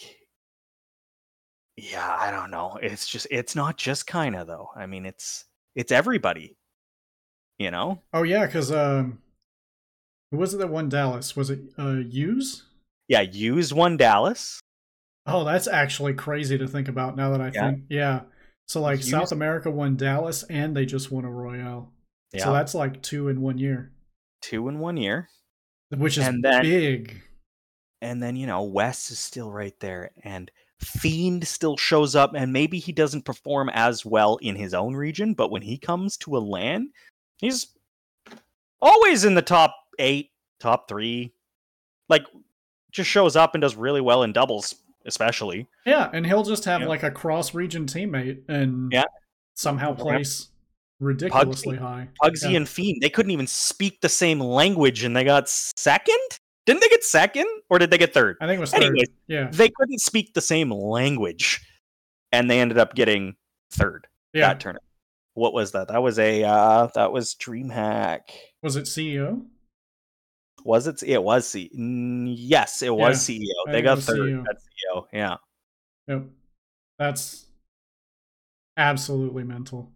[1.78, 2.78] yeah, I don't know.
[2.82, 4.70] It's just, it's not just Kaina though.
[4.76, 5.46] I mean, it's
[5.76, 6.58] it's everybody,
[7.58, 8.02] you know.
[8.14, 9.20] Oh yeah, because um,
[10.32, 11.36] who was it that won Dallas?
[11.36, 12.64] Was it uh Hughes?
[13.08, 14.60] Yeah, Hughes one Dallas.
[15.26, 17.70] Oh, that's actually crazy to think about now that I Yeah.
[17.72, 17.84] think.
[17.90, 18.22] Yeah.
[18.68, 21.92] So like Hughes- South America won Dallas and they just won a Royale.
[22.34, 23.92] Yeah, So that's like two in one year,
[24.42, 25.30] two in one year.
[25.90, 27.22] which is And then- big.
[28.02, 32.52] and then you know Wes is still right there, and Fiend still shows up, and
[32.54, 36.38] maybe he doesn't perform as well in his own region, but when he comes to
[36.38, 36.92] a LAN,
[37.38, 37.68] he's
[38.82, 41.34] always in the top eight, top three.
[42.10, 42.24] Like,
[42.92, 45.68] just shows up and does really well in doubles, especially.
[45.86, 46.88] Yeah, and he'll just have Yeah.
[46.88, 49.04] like a cross region teammate and Yeah.
[49.56, 50.48] somehow place
[51.02, 52.08] ridiculously high.
[52.24, 52.58] Pugsy Yeah.
[52.58, 56.20] and Fiend, they couldn't even speak the same language and they got second?
[56.66, 57.48] Didn't they get second?
[57.70, 58.38] Or did they get third?
[58.40, 58.84] I think it was third.
[58.84, 61.60] Anyways, Yeah, they couldn't speak the same language
[62.32, 63.36] and they ended up getting
[63.72, 64.48] third yeah.
[64.48, 64.86] that tournament.
[65.34, 65.88] What was that?
[65.88, 68.20] That was a uh that was DreamHack.
[68.62, 69.46] Was it CEO?
[70.64, 71.02] Was it?
[71.04, 71.72] It was C.
[71.74, 73.72] Yes, it was CEO.
[73.72, 74.46] They got third CEO.
[74.48, 75.06] at CEO.
[75.12, 75.36] Yeah.
[76.08, 76.26] Yep.
[77.00, 77.46] That's
[78.78, 79.92] absolutely mental.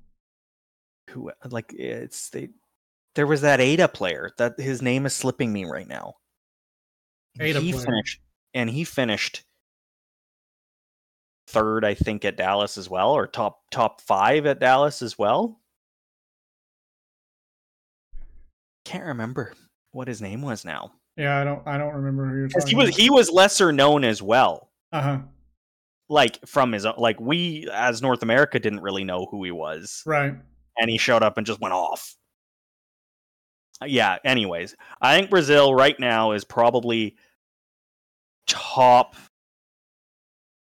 [1.16, 2.50] Who like it's they?
[3.16, 6.16] There was that Ada player that his name is slipping me right now.
[7.40, 7.86] Ada he player.
[7.86, 8.22] finished
[8.54, 9.44] and he finished
[11.48, 15.62] third, I think, at Dallas as well, or top top five at Dallas as well.
[18.84, 19.54] Can't remember
[19.92, 20.92] what his name was now.
[21.18, 21.66] Yeah, I don't.
[21.66, 22.68] I don't remember who you're talking.
[22.68, 24.70] He was he was lesser known as well.
[24.92, 25.20] Uh huh.
[26.10, 30.36] Like from his like we as North America didn't really know who he was, Right.
[30.78, 32.16] And he showed up and just went off.
[33.86, 34.18] Yeah.
[34.24, 37.16] Anyways, I think Brazil right now is probably
[38.48, 39.16] top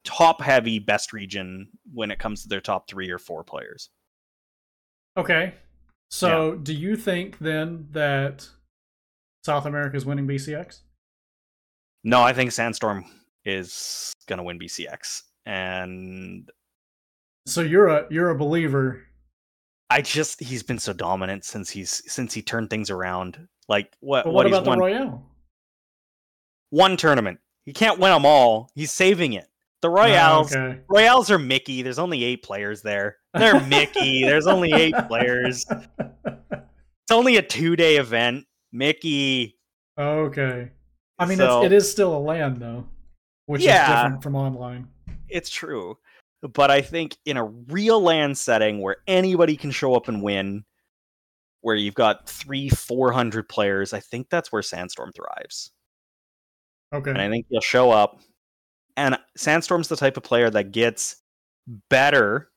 [0.04, 3.90] top heavy best region when it comes to their top three or four players.
[5.16, 5.54] Okay.
[6.10, 8.48] So, do you think then that
[9.44, 10.80] South America is winning BCX?
[12.02, 13.04] No, I think Sandstorm
[13.44, 16.50] is gonna win BCX, and
[17.46, 19.06] So you're a you're a believer.
[19.90, 23.48] I just he's been so dominant since he's since he turned things around.
[23.68, 24.24] Like what?
[24.24, 25.26] But what what he's about the won Royale?
[26.70, 27.40] one tournament.
[27.66, 28.70] He can't win them all.
[28.74, 29.46] He's saving it.
[29.82, 30.80] The Ah, Royales, okay.
[30.88, 31.82] Royales are Mickey.
[31.82, 33.16] There's only eight players there.
[33.34, 34.22] They're Mickey.
[34.24, 35.66] There's only eight players.
[36.22, 38.46] It's only a two day event.
[38.72, 39.58] Mickey.
[39.98, 40.70] okay.
[41.18, 42.86] I mean, So- it's, it is still a LAN though,
[43.46, 44.86] which is different from online.
[45.28, 45.98] It's true.
[46.42, 50.64] But I think in a real LAN setting where anybody can show up and win,
[51.60, 55.70] where you've got three, four hundred players, I think that's where Sandstorm thrives.
[56.92, 57.10] Okay.
[57.10, 58.20] and I think he'll show up.
[58.96, 61.22] And Sandstorm's the type of player that gets
[61.88, 62.50] better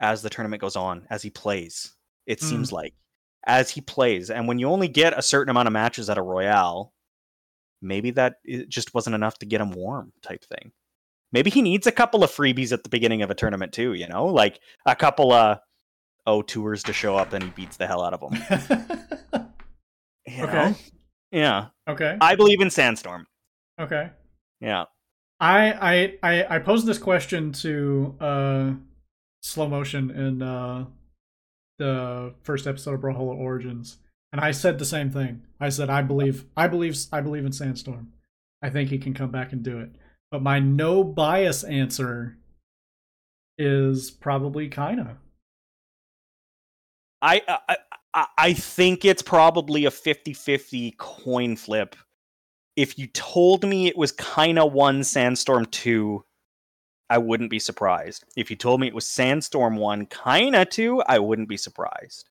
[0.00, 1.94] as the tournament goes on, as he plays.
[2.26, 2.48] It Mm.
[2.48, 2.94] seems like
[3.46, 6.22] as he plays, and when you only get a certain amount of matches at a
[6.22, 6.94] Royale,
[7.82, 8.36] maybe that
[8.68, 10.72] just wasn't enough to get him warm, type thing.
[11.34, 13.94] Maybe he needs a couple of freebies at the beginning of a tournament too.
[13.94, 15.58] You know, like a couple of
[16.26, 19.50] oh tours to show up, and he beats the hell out of them.
[20.26, 20.70] Okay.
[20.70, 20.74] know?
[21.32, 22.16] Yeah, okay.
[22.18, 23.26] I believe in Sandstorm.
[23.78, 24.08] Okay.
[24.60, 24.84] Yeah.
[25.38, 28.72] I I I I posed this question to uh
[29.42, 30.86] slow motion in uh
[31.78, 33.98] the first episode of Brawlhalla Origins,
[34.32, 35.42] and I said the same thing.
[35.60, 38.12] I said I believe I believe I believe in Sandstorm.
[38.62, 39.90] I think he can come back and do it.
[40.34, 42.36] But my no bias answer
[43.56, 45.18] is probably Kaina.
[47.22, 47.76] I, I
[48.12, 51.94] I I think it's probably a 50-50 coin flip.
[52.74, 56.24] If you told me it was of one Sandstorm 2,
[57.08, 58.24] I wouldn't be surprised.
[58.36, 62.28] If you told me it was Sandstorm 1 kind of 2, I wouldn't be surprised.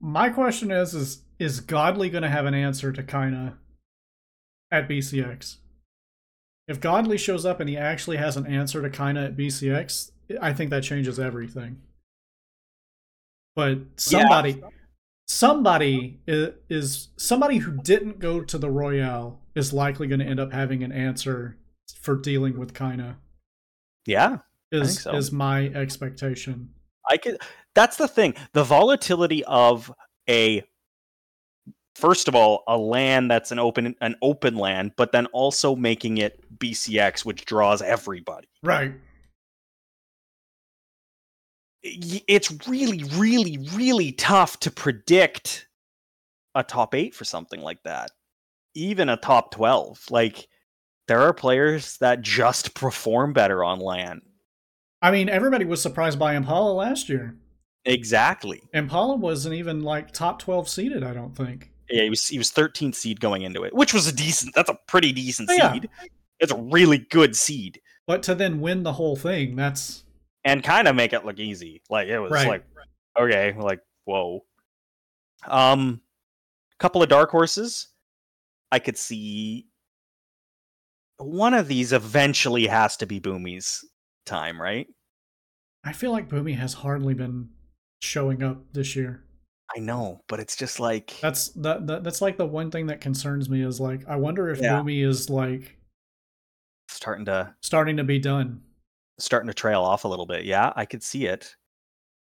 [0.00, 3.58] My question is is is Godly going to have an answer to Kaina
[4.70, 5.58] at BCX?
[6.68, 10.52] If Godly shows up and he actually has an answer to Kaina at BCX, I
[10.52, 11.80] think that changes everything.
[13.54, 14.62] But somebody
[15.26, 20.40] somebody is, is somebody who didn't go to the Royale is likely going to end
[20.40, 21.56] up having an answer
[22.00, 23.16] for dealing with Kaina
[24.06, 24.38] Yeah.
[24.70, 25.16] is think so.
[25.16, 26.70] is my expectation.
[27.08, 27.38] I could
[27.74, 28.34] that's the thing.
[28.52, 29.92] The volatility of
[30.28, 30.62] a
[31.94, 36.18] first of all, a LAN that's an open an open LAN, but then also making
[36.18, 38.48] it BCX, which draws everybody.
[38.62, 38.94] Right.
[41.84, 45.66] it's really, really, really tough to predict
[46.54, 48.10] a top eight for something like that.
[48.74, 50.04] Even a top 12.
[50.10, 50.46] Like,
[51.08, 54.22] there are players that just perform better on LAN.
[55.02, 57.34] I mean, everybody was surprised by Impala last year.
[57.84, 58.62] Exactly.
[58.72, 61.71] Impala wasn't even like top 12 seeded, I don't think.
[61.92, 64.54] Yeah, he was he was 13th seed going into it, which was a decent.
[64.54, 65.72] That's a pretty decent Oh, yeah.
[65.72, 65.88] seed.
[66.40, 70.02] It's a really good seed, But to then win the whole thing, that's
[70.44, 71.82] and kind of make it look easy.
[71.90, 72.48] Like it was Right.
[72.48, 72.64] like
[73.18, 74.44] okay, like whoa.
[75.46, 76.00] Um,
[76.78, 77.88] couple of dark horses.
[78.72, 79.68] I could see
[81.18, 83.84] one of these eventually has to be Boomy's
[84.26, 84.88] time, right?
[85.84, 87.50] I feel like Boomy has hardly been
[88.00, 89.24] showing up this year.
[89.76, 93.00] I know, but it's just like That's that, that that's like the one thing that
[93.00, 94.74] concerns me is like I wonder if Yeah.
[94.80, 95.76] Boomy is like
[96.88, 98.60] starting to starting to be done.
[99.18, 100.44] starting to trail off a little bit.
[100.44, 101.56] Yeah, I could see it.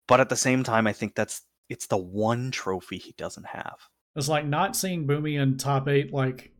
[0.06, 3.76] But at the same time, I think that's it's the one trophy he doesn't have.
[4.16, 6.52] It's like not seeing Boomy in top eight like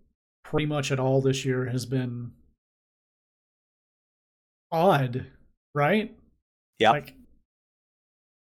[0.43, 2.33] pretty much at all this year has been
[4.73, 5.27] odd,
[5.75, 6.17] right?
[6.79, 6.91] Yeah.
[6.91, 7.15] Like,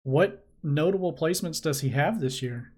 [0.04, 2.72] what notable placements does he have this year?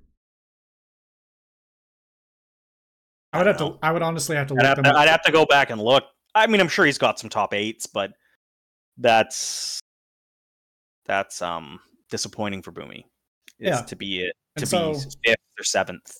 [3.33, 3.77] I would I have to.
[3.81, 4.97] I would honestly have to I'd look have, to.
[4.97, 6.03] I'd have to go back and look.
[6.35, 8.11] I mean, I'm sure he's got some top eights, but
[8.97, 9.79] that's
[11.05, 13.05] that's um disappointing for Boomy.
[13.57, 13.81] Yeah.
[13.81, 16.11] to be it to so- be fifth or seventh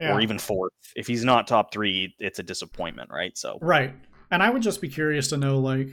[0.00, 0.14] Yeah.
[0.14, 0.72] or even fourth.
[0.96, 3.36] If he's not top three, it's a disappointment, right?
[3.36, 3.94] So Right.
[4.30, 5.88] And I would just be curious to know like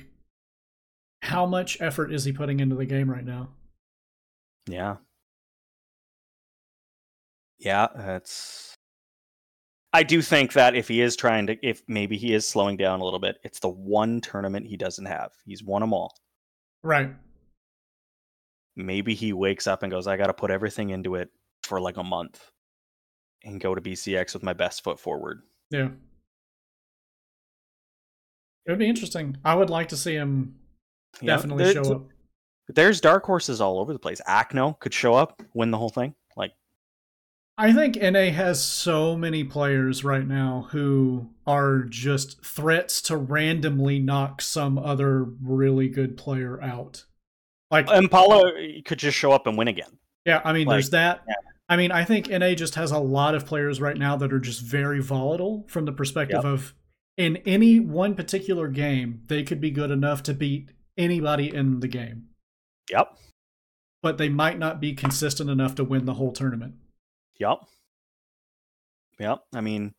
[1.21, 3.49] how much effort is he putting into the game right now?
[4.67, 4.97] Yeah,
[7.59, 8.73] yeah, that's.
[9.93, 12.99] I do think that if he is trying to, if maybe he is slowing down
[12.99, 15.31] a little bit, it's the one tournament he doesn't have.
[15.45, 16.13] He's won them all.
[16.83, 17.11] Right.
[18.75, 21.29] maybe he wakes up and goes, I got to put everything into it
[21.63, 22.51] for like a month
[23.43, 25.41] and go to BCX with my best foot forward.
[25.71, 25.89] Yeah.
[28.65, 29.37] It would be interesting.
[29.45, 30.55] I would like to see him
[31.21, 32.07] You definitely show up.
[32.67, 34.21] There's dark horses all over the place.
[34.27, 36.15] Acno could show up, win the whole thing.
[36.35, 36.53] Like,
[37.57, 43.99] I think NA has so many players right now who are just threats to randomly
[43.99, 47.05] knock some other really good player out.
[47.71, 48.51] Like, Impala
[48.85, 49.97] could just show up and win again.
[50.25, 51.23] yeah, I mean, like, there's that.
[51.27, 51.33] yeah.
[51.67, 54.39] I mean, I think NA just has a lot of players right now that are
[54.39, 56.45] just very volatile from the perspective Yep.
[56.45, 56.73] of
[57.17, 61.87] in any one particular game, they could be good enough to beat anybody in the
[61.87, 62.27] game,
[62.89, 63.17] Yep.
[64.01, 66.75] but they might not be consistent enough to win the whole tournament.
[67.39, 67.57] Yep.
[69.19, 69.43] Yep.
[69.53, 69.93] I mean,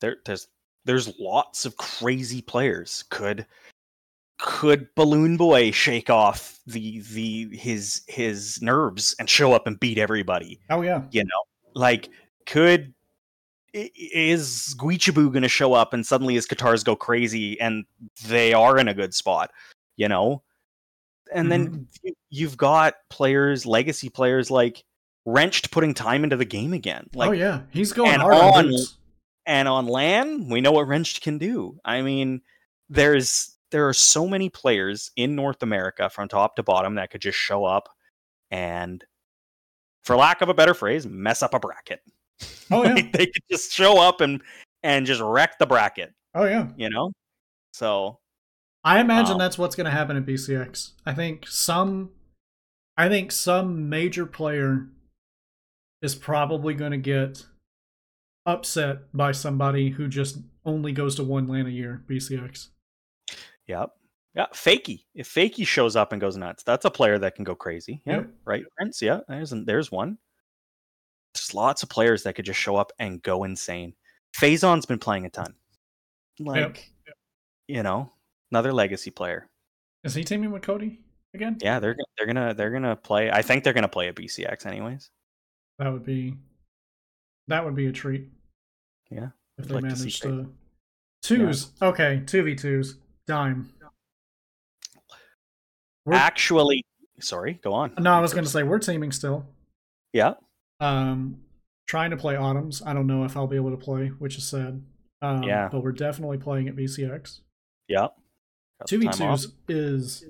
[0.00, 0.48] there there's
[0.84, 3.04] there's lots of crazy players.
[3.10, 3.46] Could
[4.38, 9.98] could Balloon Boy shake off the the his his nerves and show up and beat
[9.98, 10.60] everybody?
[10.70, 11.42] Oh yeah, You know,
[11.74, 12.08] like
[12.46, 12.92] could
[13.72, 17.84] is Guichibu going to show up and suddenly his Katars go crazy and
[18.28, 19.50] they are in a good spot?
[19.96, 20.43] You know,
[21.32, 21.82] and then mm-hmm.
[22.02, 24.84] you- you've got players, legacy players like
[25.26, 27.08] Wrenched putting time into the game again.
[27.14, 28.74] Oh, like oh yeah, he's going and hard on on-
[29.46, 31.78] and on LAN, we know what Wrenched can do.
[31.84, 32.42] I mean,
[32.90, 37.22] there's there are so many players in North America from top to bottom that could
[37.22, 37.88] just show up
[38.50, 39.02] and,
[40.04, 42.00] for lack of a better phrase, mess up a bracket.
[42.70, 44.42] Oh yeah, Like, they could just show up and
[44.82, 46.12] and just wreck the bracket.
[46.34, 46.68] oh yeah.
[46.76, 47.12] You know,
[47.72, 48.18] so
[48.84, 50.92] I imagine Um, that's what's going to happen at BCX.
[51.06, 52.10] I think some,
[52.96, 54.88] I think some major player
[56.02, 57.46] is probably going to get
[58.46, 62.04] upset by somebody who just only goes to one LAN a year.
[62.08, 62.68] BCX.
[63.66, 63.90] Yep.
[64.34, 65.04] Yeah, Fakey.
[65.14, 68.02] If Fakey shows up and goes nuts, that's a player that can go crazy.
[68.04, 68.30] Yeah, Yep.
[68.44, 68.64] right.
[68.76, 69.00] Prince.
[69.00, 70.18] Yeah, there's there's one.
[71.34, 73.94] There's lots of players that could just show up and go insane.
[74.36, 75.54] Phazon's been playing a ton.
[76.40, 76.90] Like,
[77.68, 78.12] you know,
[78.54, 79.48] another legacy player.
[80.04, 81.00] Is he teaming with Cody
[81.34, 81.58] again?
[81.60, 83.30] Yeah, they're they're gonna they're gonna play.
[83.30, 85.10] I think they're gonna play at BCX anyways.
[85.80, 86.36] That would be,
[87.48, 88.28] that would be a treat.
[89.10, 90.36] Yeah, if I'd they like to see manage Cody.
[90.44, 90.52] to.
[91.22, 91.72] Twos.
[91.82, 92.96] Okay, two v twos.
[93.26, 93.70] Dime.
[96.04, 96.84] We're- Actually,
[97.20, 97.54] sorry.
[97.62, 97.94] Go on.
[97.98, 99.46] no, I was going to say we're teaming still.
[100.12, 100.34] Yeah.
[100.80, 101.40] Um,
[101.88, 102.82] trying to play autumns.
[102.84, 104.82] I don't know if I'll be able to play, which is sad.
[105.22, 105.68] Um, Yeah.
[105.72, 107.40] but we're definitely playing at BCX.
[107.88, 108.08] Yeah.
[108.86, 110.24] Two v twos is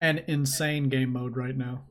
[0.00, 1.82] an insane game mode right now.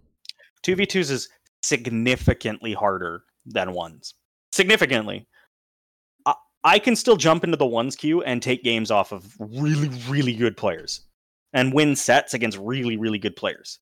[0.62, 1.30] Two v twos is
[1.62, 4.14] significantly harder than ones.
[4.52, 5.28] Significantly.
[6.26, 9.90] I, I can still jump into the ones queue and take games off of really,
[10.10, 11.02] really good players
[11.54, 13.80] and win sets against really, really good players.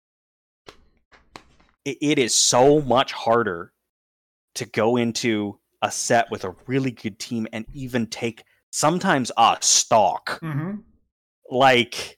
[1.83, 3.73] It, it is so much harder
[4.55, 9.57] to go into a set with a really good team and even take sometimes a
[9.61, 10.75] stock Mm-hmm.
[11.49, 12.17] Like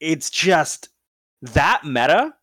[0.00, 0.88] it's just
[1.42, 2.34] that meta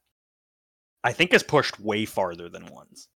[1.04, 3.08] i think is pushed way farther than ones.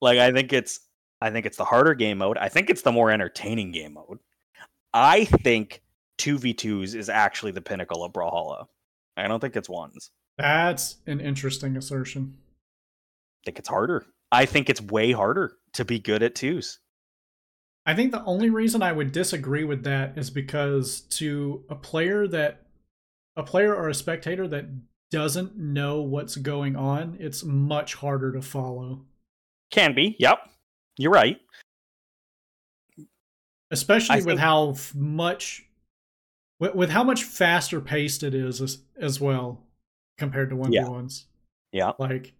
[0.00, 0.80] Like i think it's
[1.20, 2.36] i think it's the harder game mode.
[2.38, 4.18] I think it's the more entertaining game mode.
[4.92, 5.82] I think
[6.18, 8.66] 2v2s is actually the pinnacle of brawlhalla.
[9.16, 10.10] I don't think it's ones.
[10.38, 12.36] That's an interesting assertion.
[12.36, 14.04] i think it's harder.
[14.30, 16.78] I think it's way harder to be good at twos
[17.86, 22.26] I think the only reason I would disagree with that is because to a player
[22.28, 22.62] that
[23.36, 24.66] a player or a spectator that
[25.10, 29.04] doesn't know what's going on, it's much harder to follow.
[29.70, 30.38] can be yep
[30.96, 31.40] you're right
[33.70, 35.64] Especially I with think- how much
[36.60, 39.60] with, with how much faster paced it is as, as well.
[40.16, 41.24] compared to 1v1s.
[41.72, 41.92] Yeah.
[41.98, 42.32] Like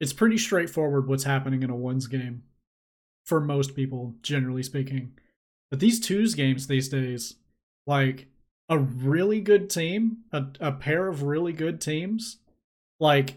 [0.00, 2.42] it's pretty straightforward what's happening in a ones game
[3.30, 5.12] for most people, generally speaking.
[5.70, 7.36] But these twos games these days,
[7.86, 8.26] like
[8.68, 12.38] a really good team, a, a pair of really good teams,
[12.98, 13.36] like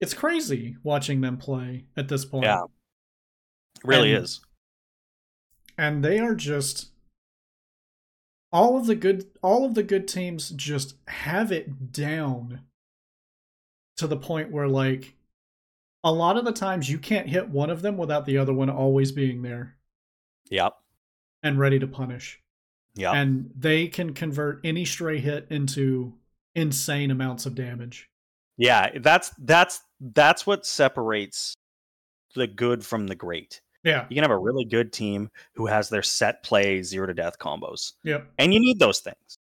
[0.00, 2.44] it's crazy watching them play at this point.
[2.44, 2.64] Yeah.
[2.64, 4.40] It really And- is.
[5.76, 6.92] and they are just
[8.50, 12.60] all of the good all of the good teams just have it down
[13.98, 15.15] to the point where like
[16.06, 18.70] a lot of the times you can't hit one of them without the other one
[18.70, 19.76] always being there
[20.50, 20.72] Yep.
[21.42, 22.40] and ready to punish
[22.94, 23.12] Yeah.
[23.12, 26.14] and they can convert any stray hit into
[26.54, 28.08] insane amounts of damage
[28.56, 31.54] Yeah, that's that's that's what separates
[32.34, 33.60] the good from the great.
[33.82, 37.14] yeah You can have a really good team who has their set play zero to
[37.14, 37.94] death combos.
[38.04, 39.38] yep And you need those things.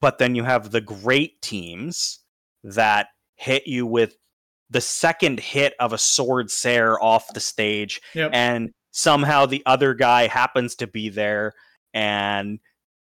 [0.00, 2.20] But then you have the great teams
[2.64, 4.16] that hit you with
[4.72, 9.94] the second hit of a sword Sair off the stage yep and somehow the other
[9.94, 11.52] guy happens to be there
[11.94, 12.58] and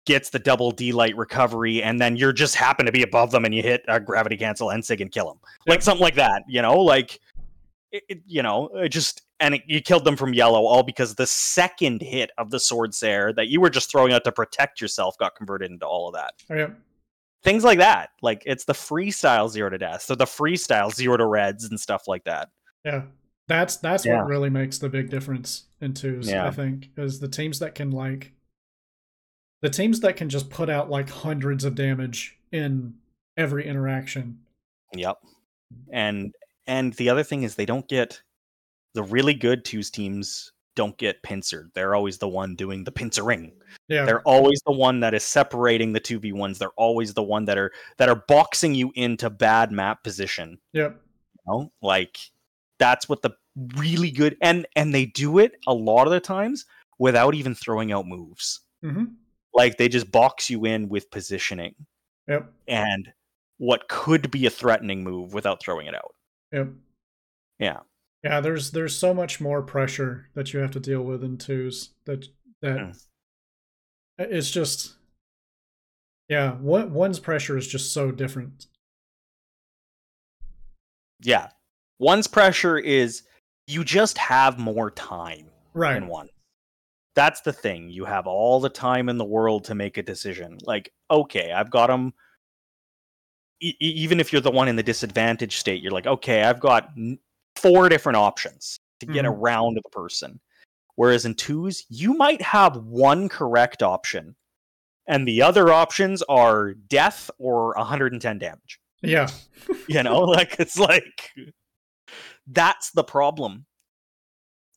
[0.05, 3.45] gets the double D light recovery, and then you're just happen to be above them
[3.45, 6.45] and you hit a gravity cancel Ensig and kill them, like something like that.
[6.49, 7.19] You know, like
[7.93, 11.15] it, it- you know, it just and it, you killed them from yellow all because
[11.17, 14.81] the second hit of the sword Sair that you were just throwing out to protect
[14.81, 16.35] yourself got converted into all of that.
[16.51, 16.79] yep
[17.47, 21.25] Things like that, like it's the freestyle zero to death, so the freestyle zero to
[21.27, 22.49] reds and stuff like that.
[22.85, 23.03] Yeah.
[23.47, 24.17] That's that's Yeah.
[24.17, 26.49] what really makes the big difference in twos, Yeah.
[26.49, 28.33] I think, is the teams that can like
[29.63, 32.95] the teams that can just put out like hundreds of damage in
[33.37, 34.41] every interaction.
[34.95, 35.17] Yep.
[35.93, 36.35] And
[36.67, 38.21] and the other thing is they don't get
[38.95, 41.71] the really good twos teams don't get pincered.
[41.75, 43.53] They're always the one doing the pincering.
[43.89, 44.05] Yeah.
[44.05, 46.59] They're always the one that is separating the 2v1s.
[46.59, 51.01] They're always the one that are that are boxing you into bad map position, Yep.
[51.35, 51.73] you know?
[51.83, 52.19] Like
[52.79, 53.31] that's what the
[53.77, 56.67] really good and and they do it a lot of the times
[56.99, 58.61] without even throwing out moves.
[58.83, 59.05] hmm
[59.55, 61.75] Like they just box you in with positioning
[62.29, 62.53] Yep.
[62.69, 63.13] and
[63.59, 66.15] what could be a threatening move without throwing it out.
[66.53, 66.69] Yep.
[67.59, 67.79] Yeah.
[68.25, 71.91] Yeah, there's there's so much more pressure that you have to deal with in twos
[72.07, 72.27] that
[72.63, 73.07] that Mm.
[74.19, 74.95] it's just
[76.29, 78.67] yeah, one one's pressure is just so different.
[81.21, 81.51] Yeah.
[81.99, 83.23] One's pressure is
[83.67, 85.95] you just have more time Right.
[85.95, 86.29] than one.
[87.15, 87.89] That's the thing.
[87.91, 90.59] You have all the time in the world to make a decision.
[90.65, 92.13] Like, okay, I've got them.
[93.63, 96.61] E- e- even if you're the one in the disadvantaged state, you're like, okay, I've
[96.61, 97.19] got n-
[97.59, 99.31] four different options to get Mhm.
[99.33, 100.41] around the person.
[100.95, 104.35] Whereas in twos, you might have one correct option,
[105.07, 109.29] and the other options are death or 110 damage Yeah.
[109.89, 111.31] you know like it's like
[112.47, 113.67] that's the problem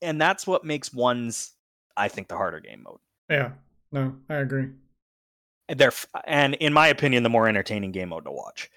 [0.01, 1.53] and that's what makes ones
[1.97, 2.99] i think the harder game mode
[3.29, 3.51] Yeah.
[3.91, 4.69] No, I agree.
[5.67, 8.69] And they're f- and in my opinion the more entertaining game mode to watch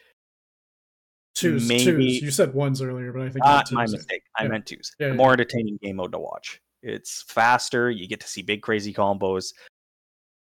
[1.35, 2.23] Twos, Maybe- twos.
[2.23, 4.49] You said ones earlier, but I think you uh, my mistake i Yeah.
[4.49, 5.17] meant twos Yeah, the yeah.
[5.17, 9.53] more entertaining game mode to watch it's faster you get to see big crazy combos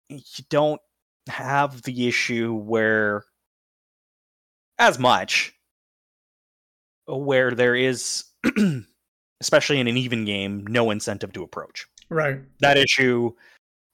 [0.08, 0.80] you don't
[1.28, 3.24] have the issue where
[4.78, 5.52] as much
[7.06, 8.24] where there is
[9.40, 12.40] especially in an even game no incentive to approach Right.
[12.60, 13.32] that issue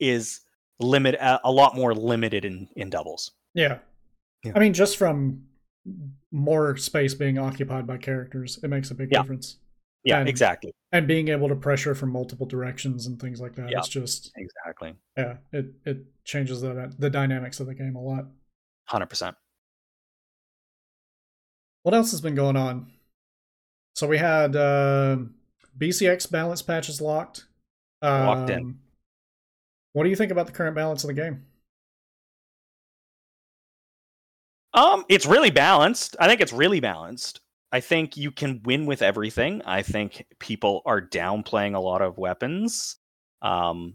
[0.01, 0.41] is
[0.79, 3.31] limit a, a lot more limited in in doubles.
[3.55, 3.79] Yeah.
[4.45, 4.53] Yeah.
[4.55, 5.43] I mean, just from
[6.37, 9.23] more space being occupied by characters, it makes a big Yeah.
[9.23, 9.57] difference.
[10.05, 13.71] Yeah, And- exactly, And being able to pressure from multiple directions and things like that.
[13.71, 13.79] Yeah.
[13.79, 18.27] It's just exactly, yeah, it it changes the the dynamics of the game a lot.
[18.85, 19.37] hundred percent.
[21.83, 22.93] What else has been going on?
[23.95, 25.19] So we had uh,
[25.79, 27.47] BCX balance patches locked.
[28.03, 28.59] Locked in.
[28.61, 28.81] Um,
[29.93, 31.47] What do you think about the current balance of the game?
[34.77, 36.17] Um, it's really balanced.
[36.21, 37.41] I think it's really balanced.
[37.73, 39.63] I think you can win with everything.
[39.65, 42.97] I think people are downplaying a lot of weapons.
[43.43, 43.95] Um,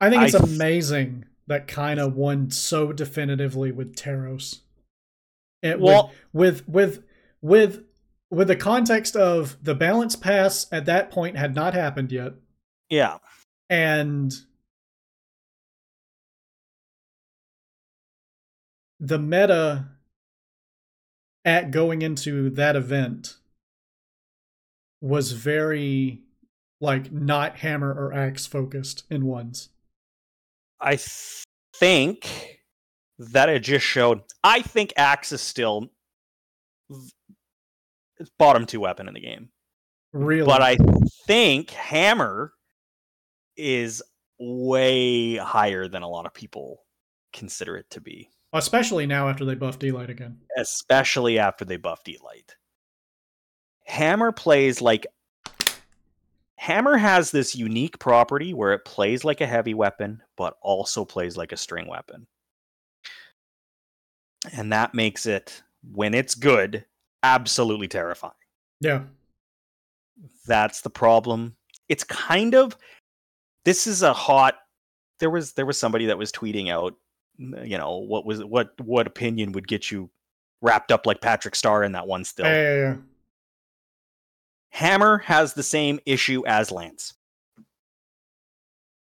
[0.00, 4.60] I think it's I- amazing that Kaina won so definitively with Teros.
[5.62, 7.04] It, Well- with, with with
[7.42, 7.84] with
[8.30, 12.34] with the context of the balance pass at that point had not happened yet,
[12.90, 13.18] yeah,
[13.70, 14.32] and
[19.00, 19.88] the meta
[21.44, 23.36] at going into that event
[25.00, 26.22] was very
[26.80, 29.70] like not hammer or axe focused in ones.
[30.80, 31.44] I th-
[31.74, 32.58] think
[33.18, 34.22] that it just showed.
[34.44, 35.90] I think Axe is still
[38.18, 39.50] it's bottom two weapon in the game.
[40.12, 40.46] Really?
[40.46, 40.76] But I
[41.26, 42.52] think Hammer
[43.56, 44.02] is
[44.38, 46.84] way higher than a lot of people
[47.32, 48.30] consider it to be.
[48.52, 50.38] Especially now after they buff D-Light again.
[50.56, 52.56] Especially after they buff D-Light.
[53.86, 55.06] Hammer plays like
[56.56, 61.36] Hammer has this unique property where it plays like a heavy weapon, but also plays
[61.36, 62.26] like a string weapon.
[64.52, 66.84] And that makes it, when it's good,
[67.22, 68.32] absolutely terrifying.
[68.80, 69.04] Yeah.
[70.46, 71.54] That's the problem.
[71.88, 72.76] It's kind of
[73.64, 74.54] this is a hot
[75.20, 76.94] there was there was somebody that was tweeting out
[77.38, 80.10] you know what was what what opinion would get you
[80.60, 82.46] wrapped up like Patrick Starr in that one still.
[82.46, 82.96] Yeah, yeah, yeah.
[84.70, 87.14] Hammer has the same issue as Lance.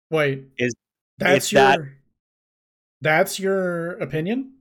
[0.09, 0.43] Wait.
[0.57, 0.75] Is-
[1.17, 1.79] that's is your that-
[3.01, 4.53] That's your opinion?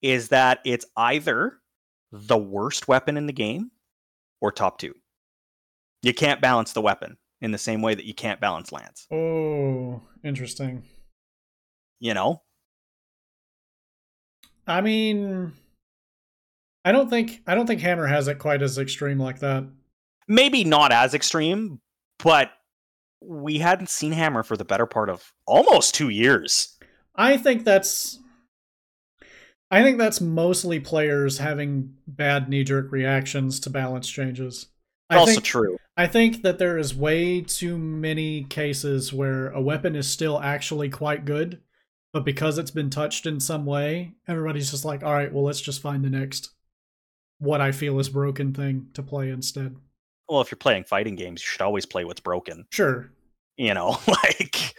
[0.00, 1.58] Is that it's either
[2.10, 3.70] the worst weapon in the game
[4.40, 4.92] or top 2.
[6.02, 10.02] You can't balance the weapon in the same way that you can't balance Lance, Oh,
[10.24, 10.82] interesting.
[12.00, 12.42] you know?
[14.66, 15.52] I mean
[16.84, 19.64] I don't think I don't think Hammer has it quite as extreme like that.
[20.28, 21.80] maybe not as extreme,
[22.18, 22.50] but
[23.20, 26.76] we hadn't seen Hammer for the better part of almost two years.
[27.14, 28.18] I think that's
[29.70, 34.66] I think that's mostly players having bad knee-jerk reactions to balance changes.
[35.08, 35.76] I also think, true.
[35.96, 40.90] I think that there is way too many cases where a weapon is still actually
[40.90, 41.60] quite good,
[42.12, 45.60] but because it's been touched in some way, everybody's just like, all right, well, let's
[45.60, 46.50] just find the next
[47.38, 49.74] what I feel is broken thing to play instead.
[50.28, 52.66] Well, if you're playing fighting games, you should always play what's broken.
[52.70, 53.10] Sure.
[53.56, 54.74] You know, like,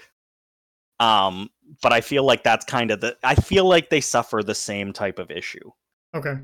[1.00, 1.50] um,
[1.82, 3.18] but I feel like that's kind of the.
[3.24, 5.72] I feel like they suffer the same type of issue.
[6.16, 6.38] Okay.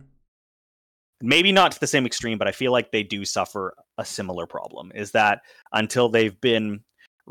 [1.22, 4.46] Maybe not to the same extreme, but I feel like they do suffer a similar
[4.46, 4.92] problem.
[4.96, 5.42] Is that
[5.74, 6.82] until they've been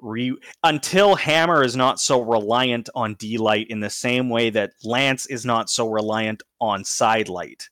[0.01, 4.72] re until Hammer is not so reliant on D light in the same way that
[4.84, 7.68] Lance is not so reliant on side light.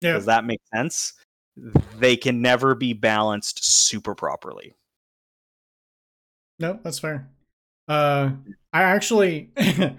[0.00, 0.14] Yeah.
[0.14, 1.14] Does that make sense?
[1.98, 4.74] They can never be balanced super properly.
[6.58, 7.28] No, that's fair.
[7.86, 8.30] Uh,
[8.72, 9.96] I actually, I,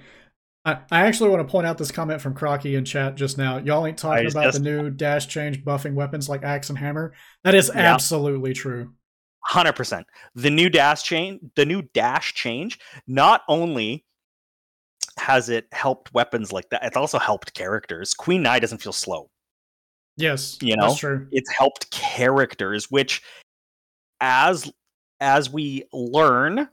[0.65, 3.57] I actually want to point out this comment from Crocky in chat just now.
[3.57, 7.13] Y'all ain't talking just- about the new dash change buffing weapons like axe and hammer.
[7.43, 7.93] That is Yeah.
[7.93, 8.93] absolutely true.
[9.41, 10.05] Hundred percent.
[10.35, 14.05] The new dash change, the new dash change, not only
[15.17, 18.13] has it helped weapons like that, it's also helped characters.
[18.13, 19.29] Queen Nai doesn't feel slow.
[20.17, 20.87] Yes, You know?
[21.31, 23.21] It's helped characters, which
[24.21, 24.69] as
[25.21, 26.67] as we learn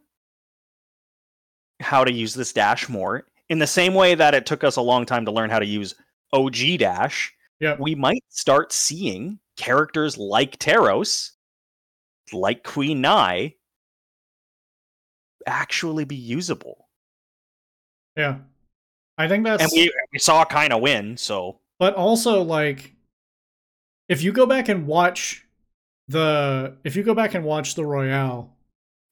[1.81, 4.81] how to use this dash more, in the same way that it took us a
[4.83, 5.95] long time to learn how to use
[6.33, 7.81] OG dash, Yep.
[7.81, 11.33] we might start seeing characters like Teros,
[12.33, 13.55] like Queen Nai,
[15.47, 16.89] actually be usable.
[18.17, 18.39] Yeah,
[19.19, 19.63] I think that's.
[19.63, 22.95] And we we saw Kaina win, so but also like,
[24.09, 25.47] if you go back and watch
[26.09, 28.55] the, if you go back and watch the Royale,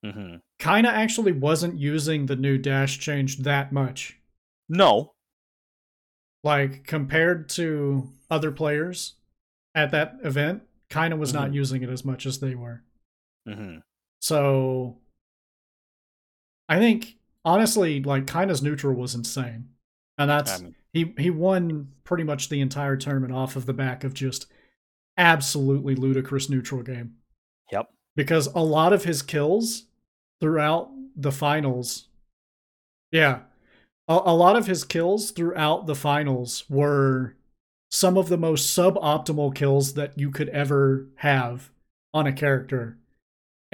[0.05, 0.41] mhm.
[0.61, 4.19] Kaina actually wasn't using the new dash change that much.
[4.69, 5.12] no,
[6.43, 9.15] like compared to other players
[9.75, 11.55] at that event Kaina was not Mhm.
[11.55, 12.83] using it as much as they were
[13.47, 13.76] hmm
[14.20, 14.97] so
[16.68, 19.68] i think honestly like Kaina's neutral was insane.
[20.16, 24.05] And that's mean, he he won pretty much the entire tournament off of the back
[24.05, 24.47] of just
[25.18, 27.14] absolutely ludicrous neutral game.
[27.72, 27.88] Yep.
[28.16, 29.86] because a lot of his kills
[30.40, 32.09] throughout the finals
[33.11, 33.40] yeah
[34.09, 37.36] a, a lot of his kills throughout the finals were
[37.90, 41.70] some of the most suboptimal kills that you could ever have
[42.12, 42.99] on a character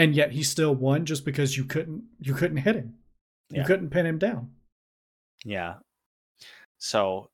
[0.00, 2.94] and yet he still won just because you couldn't you couldn't hit him
[3.50, 3.66] you Yeah.
[3.66, 4.50] couldn't pin him down
[5.44, 5.74] Yeah.
[6.78, 7.28] So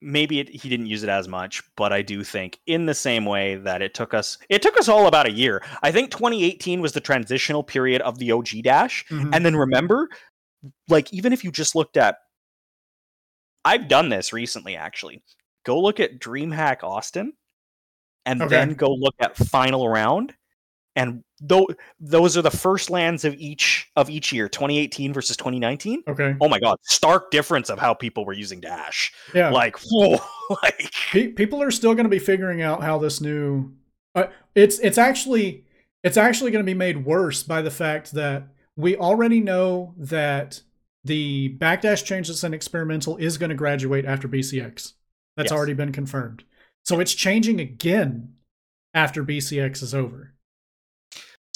[0.00, 3.24] maybe it, he didn't use it as much, but I do think in the same
[3.24, 5.62] way that it took us it took us all about a year.
[5.82, 9.04] I think 2018 was the transitional period of the OG dash.
[9.08, 9.34] Mhm.
[9.34, 10.08] And then remember
[10.88, 12.18] like even if you just looked at
[13.64, 15.22] I've done this recently actually.
[15.64, 17.32] Go look at DreamHack Austin
[18.24, 18.48] and Okay.
[18.50, 20.34] then go look at final round
[20.98, 21.66] and though
[22.00, 26.48] those are the first LANs of each of each year 2018 versus 2019 okay oh
[26.48, 30.18] my god stark difference of how people were using dash yeah like whoa
[30.62, 33.72] like Pe- people are still going to be figuring out how this new
[34.14, 35.64] uh, it's it's actually
[36.02, 40.60] it's actually going to be made worse by the fact that we already know that
[41.04, 44.92] the backdash change that's in experimental is going to graduate after BCX.
[45.36, 45.52] That's Yes.
[45.52, 46.44] already been confirmed.
[46.84, 48.34] So it's changing again
[48.94, 50.34] after BCX is over.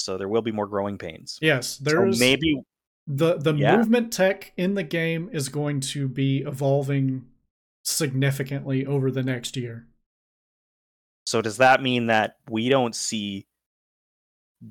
[0.03, 1.39] So there will be more growing pains.
[1.41, 2.61] Yes, So there's maybe
[3.07, 3.77] the the Yeah.
[3.77, 7.25] movement tech in the game is going to be evolving
[7.83, 9.87] significantly over the next year.
[11.25, 13.47] So does that mean that we don't see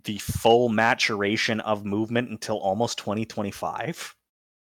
[0.04, 4.14] the full maturation of movement until almost 2025?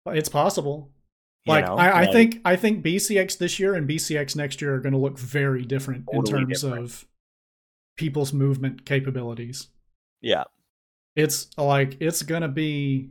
[0.07, 0.91] It's possible.
[1.45, 4.61] You Like know, I, I like, think I think BCX this year and BCX next
[4.61, 6.85] year are going to look very different in terms different.
[6.85, 7.05] of
[7.97, 9.67] people's movement capabilities.
[10.21, 10.43] yeah,
[11.15, 13.09] It's like it's going to be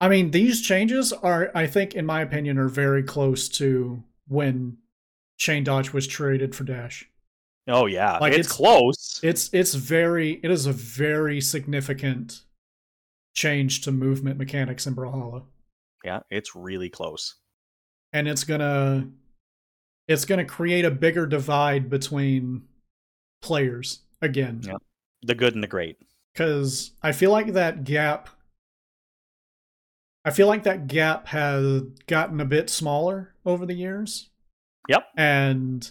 [0.00, 4.78] I mean, these changes are I think in my opinion are very close to when
[5.38, 7.08] Chain Dodge was traded for Dash.
[7.68, 9.20] oh yeah, Like, it's, it's- close.
[9.22, 12.42] It's it's very it is a very significant
[13.34, 15.44] change to movement mechanics in Brawlhalla.
[16.04, 17.34] yeah, it's really close.
[18.12, 19.08] and it's gonna
[20.08, 22.62] it's gonna create a bigger divide between
[23.42, 24.76] players again Yeah.
[25.22, 25.96] The good and the great.
[26.36, 28.28] Because i feel like that gap
[30.24, 34.28] i feel like that gap has gotten a bit smaller over the years
[34.88, 35.04] Yep.
[35.16, 35.90] and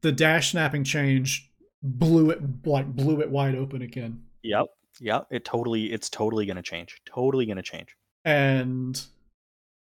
[0.00, 1.50] the dash snapping change
[1.82, 4.66] blew it like blew it wide open again Yep.
[5.00, 5.26] Yep.
[5.30, 5.90] It totally.
[5.90, 7.00] It's totally going to change.
[7.06, 7.96] Totally going to change.
[8.26, 9.00] and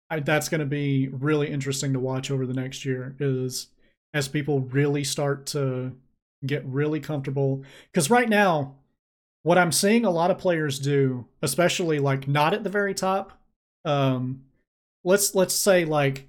[0.08, 3.66] I, that's going to be really interesting to watch over the next year is
[4.14, 5.92] as people really start to
[6.46, 8.76] get really comfortable because right now
[9.46, 13.38] what i'm seeing a lot of players do especially like not at the very top
[13.84, 14.42] um
[15.04, 16.28] let's let's say like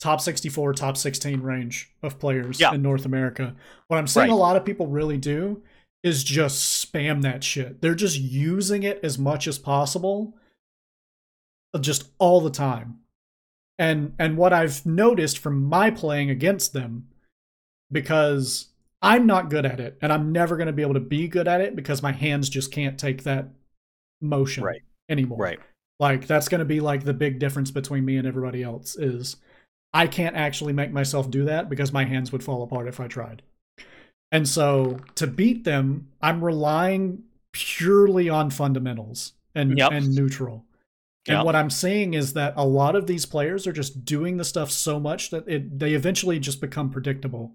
[0.00, 2.74] top 64 top 16 range of players Yeah.
[2.74, 3.54] in north america
[3.88, 5.62] what i'm seeing a lot of people really do
[6.02, 10.34] is just spam that shit they're just using it as much as possible
[11.78, 12.98] just all the time.
[13.78, 17.06] And and what I've noticed from my playing against them
[17.92, 18.69] because
[19.02, 21.48] I'm not good at it and I'm never going to be able to be good
[21.48, 23.48] at it because my hands just can't take that
[24.20, 24.82] motion Right.
[25.08, 25.38] anymore.
[25.38, 25.60] Right.
[25.98, 29.36] Like that's going to be like the big difference between me and everybody else is
[29.92, 33.08] I can't actually make myself do that because my hands would fall apart if I
[33.08, 33.42] tried.
[34.32, 39.92] And so to beat them, I'm relying purely on fundamentals and Yep.
[39.92, 40.64] and neutral.
[41.26, 41.44] And Yep.
[41.46, 44.70] what I'm seeing is that a lot of these players are just doing the stuff
[44.70, 47.54] so much that it they eventually just become predictable.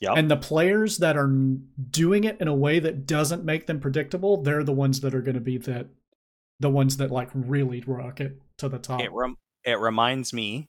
[0.00, 0.16] Yep.
[0.16, 4.42] And the players that are doing it in a way that doesn't make them predictable,
[4.42, 5.86] they're the ones that are going to be that
[6.60, 9.00] the ones that like really rocket to the top.
[9.00, 10.68] It rem- it reminds me,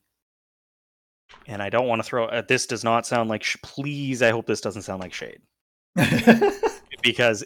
[1.45, 2.25] and I don't want to throw.
[2.25, 3.43] Uh, this does not sound like.
[3.43, 5.41] Sh- please, I hope this doesn't sound like shade
[7.01, 7.43] because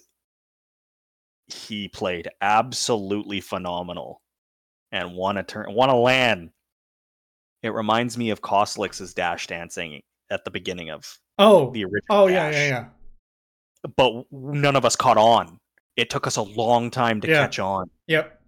[1.48, 4.22] he played absolutely phenomenal
[4.92, 6.52] and won a turn, won a LAN.
[7.64, 12.02] It reminds me of Koslix's dash dancing at the beginning of oh, the original.
[12.10, 12.86] oh yeah, Dash, yeah, yeah.
[13.96, 15.58] But none of us caught on.
[15.96, 17.42] It took us a long time to Yeah.
[17.44, 18.40] catch on, Yep.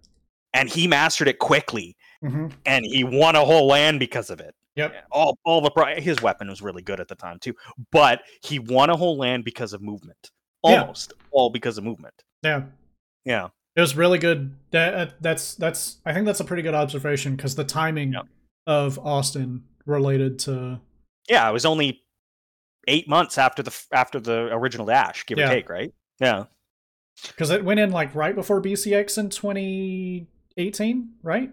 [0.52, 4.54] and he mastered it quickly, hmm and he won a whole LAN because of it.
[4.76, 5.04] Yep.
[5.12, 7.54] all all the pri- his weapon was really good at the time too,
[7.92, 10.30] but he won a whole LAN because of movement.
[10.64, 10.80] Yeah.
[10.80, 12.14] Almost all because of movement.
[12.42, 12.64] Yeah.
[13.24, 14.54] Yeah, It was really good.
[14.72, 18.26] That that's that's I think that's a pretty good observation because the timing Yep.
[18.66, 20.80] of Austin related to
[21.28, 21.48] yeah.
[21.48, 22.02] It was only
[22.88, 25.50] eight months after the after the original dash, give Yeah.
[25.50, 25.92] or take, right?
[26.20, 26.44] Yeah,
[27.26, 31.50] because it went in like right before BCX in 2018, right?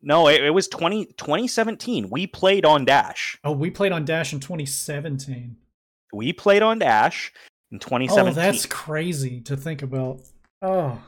[0.00, 2.08] no, it, it was 20, 2017.
[2.10, 3.36] We played on dash.
[3.42, 5.56] Oh, we played on Dash in 2017.
[6.12, 7.32] We played on dash
[7.70, 8.38] in twenty seventeen.
[8.38, 10.20] Oh, that's crazy to think about.
[10.62, 10.98] Oh,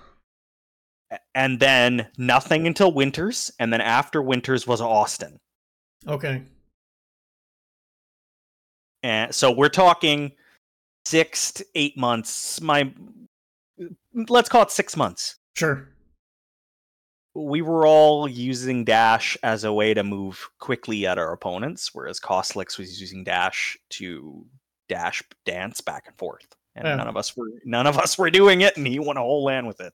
[1.34, 5.38] and then nothing until winters, and then after winters was Austin.
[6.06, 6.42] okay.
[9.02, 10.32] And so we're talking
[11.04, 12.60] six to eight months.
[12.60, 12.92] My
[14.28, 15.36] let's call it six months.
[15.54, 15.88] Sure.
[17.34, 22.18] We were all using dash as a way to move quickly at our opponents, whereas
[22.18, 24.44] Koslix was using dash to
[24.88, 26.46] dash dance back and forth.
[26.74, 26.96] And Yeah.
[26.96, 29.44] none of us were none of us were doing it, and he won a whole
[29.44, 29.92] LAN with it.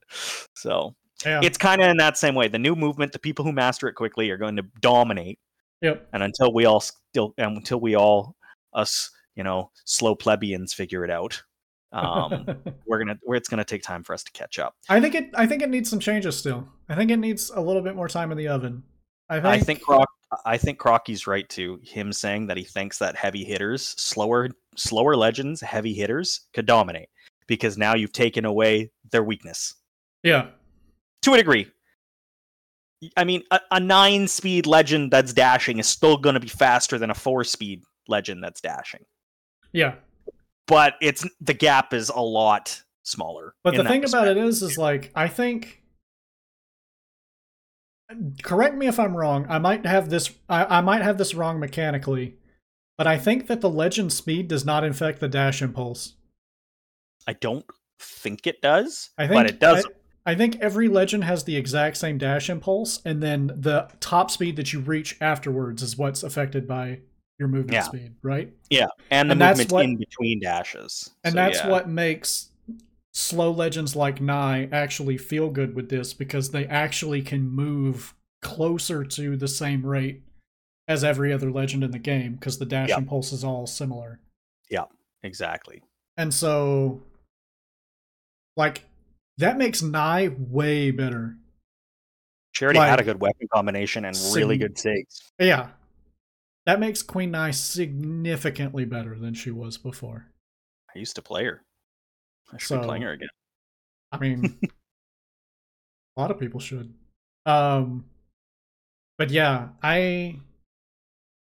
[0.54, 0.94] So
[1.24, 1.40] Yeah.
[1.42, 2.48] it's kind of in that same way.
[2.48, 5.38] The new movement, the people who master it quickly are going to dominate.
[5.82, 6.08] yep.
[6.14, 8.34] and until we all still and until we all
[8.76, 11.42] us you know slow plebeians figure it out
[11.92, 12.46] um
[12.86, 15.30] we're gonna where it's gonna take time for us to catch up I think it.
[15.34, 16.68] I think it needs some changes still.
[16.88, 18.82] I think it needs a little bit more time in the oven.
[19.28, 19.46] I think.
[19.46, 20.08] i think Croc,
[20.44, 25.16] i think crocky's right too him saying that he thinks that heavy hitters slower slower
[25.16, 27.08] legends heavy hitters could dominate
[27.48, 29.74] because now you've taken away their weakness
[30.22, 30.50] Yeah.
[31.22, 31.66] to a degree
[33.16, 36.96] I mean, a, a nine speed legend that's dashing is still going to be faster
[36.98, 39.04] than a four speed legend that's dashing.
[39.72, 39.94] Yeah.
[40.66, 43.54] But it's the gap is a lot smaller.
[43.62, 45.82] But the thing about it is, is like I think.
[48.42, 49.46] Correct me if I'm wrong.
[49.48, 50.30] I might have this.
[50.48, 52.36] I, I might have this wrong mechanically,
[52.96, 56.14] but I think that the legend speed does not affect the dash impulse.
[57.26, 57.64] I don't
[58.00, 59.86] think it does, I think but it does.
[60.24, 64.30] I, I think every legend has the exact same dash impulse, and then the top
[64.30, 67.00] speed that you reach afterwards is what's affected by
[67.38, 67.82] your movement Yeah.
[67.82, 68.52] speed, right?
[68.70, 71.10] yeah, and the and movement what- in between dashes.
[71.24, 71.68] And So, that's yeah.
[71.68, 72.50] what makes
[73.12, 79.04] slow legends like Nai actually feel good with this because they actually can move closer
[79.04, 80.22] to the same rate
[80.88, 84.20] as every other legend in the game because the dash impulse is all similar.
[84.70, 84.84] Yeah,
[85.22, 85.82] exactly.
[86.16, 87.02] And so
[88.56, 88.84] like
[89.38, 91.36] that makes Nai way better.
[92.52, 95.32] Charity already had a good weapon combination and really sig- good saves.
[95.38, 95.70] Yeah.
[96.66, 100.26] That makes Queen Nai significantly better than she was before.
[100.94, 101.62] I used to play her.
[102.52, 103.28] I should So- be playing her again.
[104.12, 104.58] I mean,
[106.16, 106.94] a lot of people should.
[107.44, 108.06] Um,
[109.18, 110.40] but yeah, I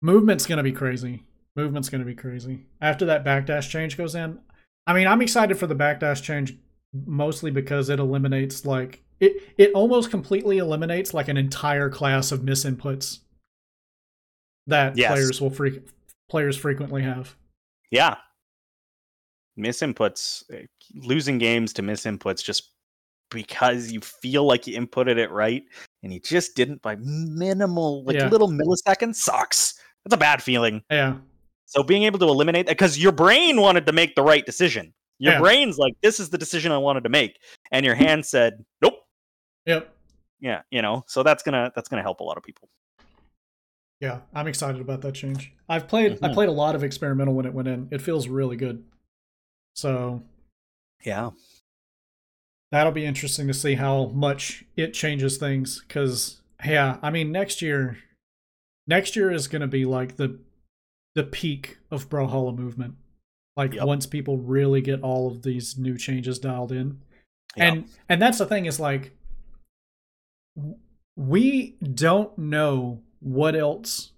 [0.01, 1.23] movement's gonna be crazy.
[1.55, 4.39] Movement's gonna be crazy after that backdash change goes in.
[4.87, 6.57] I mean, I'm excited for the backdash change
[6.93, 9.41] mostly because it eliminates like it.
[9.57, 13.19] It almost completely eliminates like an entire class of misinputs
[14.67, 15.11] that Yes.
[15.11, 15.81] players will freak
[16.29, 17.35] players frequently have.
[17.91, 18.15] Yeah.
[19.57, 22.71] Misinputs, uh, losing games to misinputs just
[23.29, 25.63] because you feel like you inputted it right
[26.01, 28.29] and you just didn't by minimal, like Yeah.
[28.29, 29.75] little milliseconds sucks.
[30.03, 30.83] That's a bad feeling.
[30.89, 31.17] Yeah,
[31.65, 34.93] So being able to eliminate that because your brain wanted to make the right decision.
[35.19, 35.39] Your Yeah.
[35.39, 37.39] brain's like, this is the decision I wanted to make.
[37.71, 38.95] And your hand said, nope.
[39.65, 39.95] yep.
[40.39, 42.69] Yeah, you know, so that's gonna that's gonna help a lot of people.
[44.03, 45.53] Yeah, I'm excited about that change.
[45.69, 46.33] I've played I Mhm.
[46.33, 47.87] played a lot of experimental when it went in.
[47.89, 48.83] It feels really good.
[49.75, 50.21] So
[51.05, 51.31] Yeah.
[52.69, 55.79] that'll be interesting to see how much it changes things.
[55.87, 57.97] Cause yeah, I mean next year
[58.87, 60.37] next year is gonna be like the
[61.15, 62.95] the peak of Brawlhalla movement.
[63.55, 63.85] Like Yep.
[63.85, 67.01] once people really get all of these new changes dialed in.
[67.55, 67.67] Yeah.
[67.71, 69.13] And and that's the thing is like
[71.15, 74.11] we don't know what else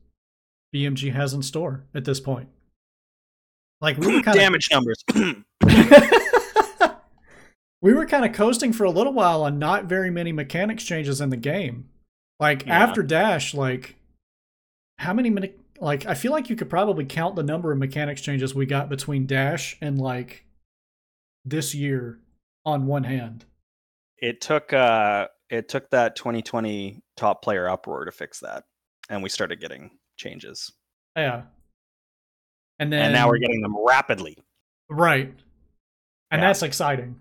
[0.74, 2.50] BMG has in store at this point.
[3.82, 5.04] Like we were kind damage numbers.
[5.16, 5.44] of
[7.82, 11.22] we were kind of coasting for a little while on not very many mechanics changes
[11.22, 11.90] in the game.
[12.40, 12.84] Like Yeah.
[12.84, 13.96] after Dash, like
[15.00, 18.22] how many minute like I feel like you could probably count the number of mechanics
[18.22, 20.46] changes we got between Dash and like
[21.44, 22.20] this year
[22.66, 23.46] on one hand.
[24.18, 28.64] it took uh it took that 2020 top player uproar to fix that
[29.10, 30.72] and we started getting changes
[31.16, 31.44] Yeah.
[32.80, 34.38] And then and now we're getting them rapidly
[34.90, 35.34] right.
[36.32, 36.48] And Yeah.
[36.48, 37.20] that's exciting.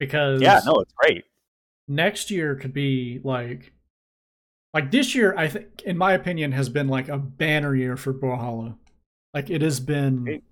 [0.00, 1.24] Because yeah no it's great
[1.88, 3.72] next year could be like
[4.72, 8.12] like this year I think in my opinion has been like a banner year for
[8.12, 8.76] Brawlhalla.
[9.32, 10.42] Like it has been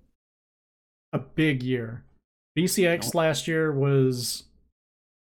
[1.11, 2.03] a big year.
[2.57, 4.43] BCX last year was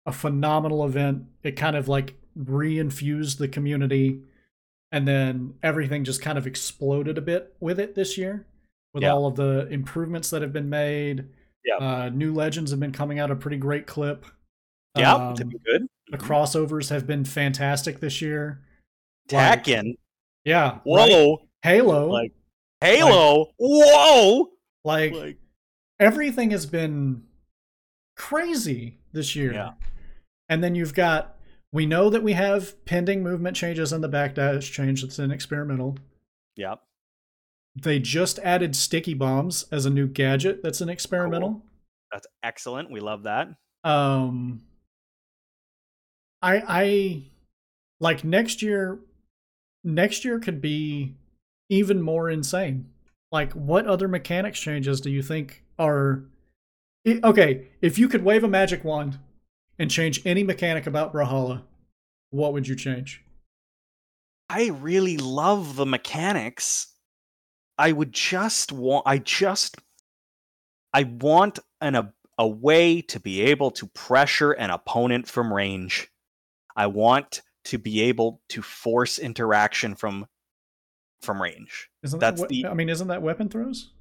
[0.06, 1.26] a phenomenal event.
[1.42, 4.22] It kind of like reinfused the community
[4.94, 8.46] and then everything just kind of exploded a bit with it this year
[8.94, 9.12] with Yeah.
[9.12, 11.26] all of the improvements that have been made.
[11.66, 11.76] Yeah.
[11.78, 14.26] Uh, new legends have been coming out a pretty great clip.
[14.96, 18.62] yeah Um, to be good the crossovers have been fantastic this year.
[19.32, 19.66] like-
[20.46, 20.80] Yeah.
[20.84, 21.40] whoa right?
[21.64, 22.10] Halo.
[22.12, 22.34] Like-
[22.82, 24.52] halo whoa
[24.84, 25.38] like like
[26.00, 27.24] everything has been
[28.18, 29.54] crazy this year.
[29.54, 29.72] Yeah.
[30.50, 31.38] And then you've got
[31.74, 35.98] we know that we have pending movement changes in the backdash change that's in experimental.
[36.56, 36.76] yeah
[37.76, 41.64] They just added sticky bombs as a new gadget that's an experimental.
[42.12, 43.48] that's excellent we love that
[43.84, 44.62] Um
[46.42, 47.24] I I
[48.00, 49.00] like next year
[49.84, 51.16] next year could be
[51.70, 52.90] even more insane.
[53.32, 56.24] Like what other mechanics changes do you think are
[57.08, 59.20] okay, if you could wave a magic wand
[59.80, 61.64] and change any mechanic about Brawlhalla,
[62.32, 63.22] what would you change?
[64.50, 66.88] i really love the mechanics.
[67.78, 69.78] I would just want i just
[70.94, 76.10] i want an a, a way to be able to pressure an opponent from range.
[76.76, 80.28] I want to be able to force interaction from
[81.22, 81.90] from range.
[82.04, 83.92] Isn't That's that the- I mean, isn't that weapon throws?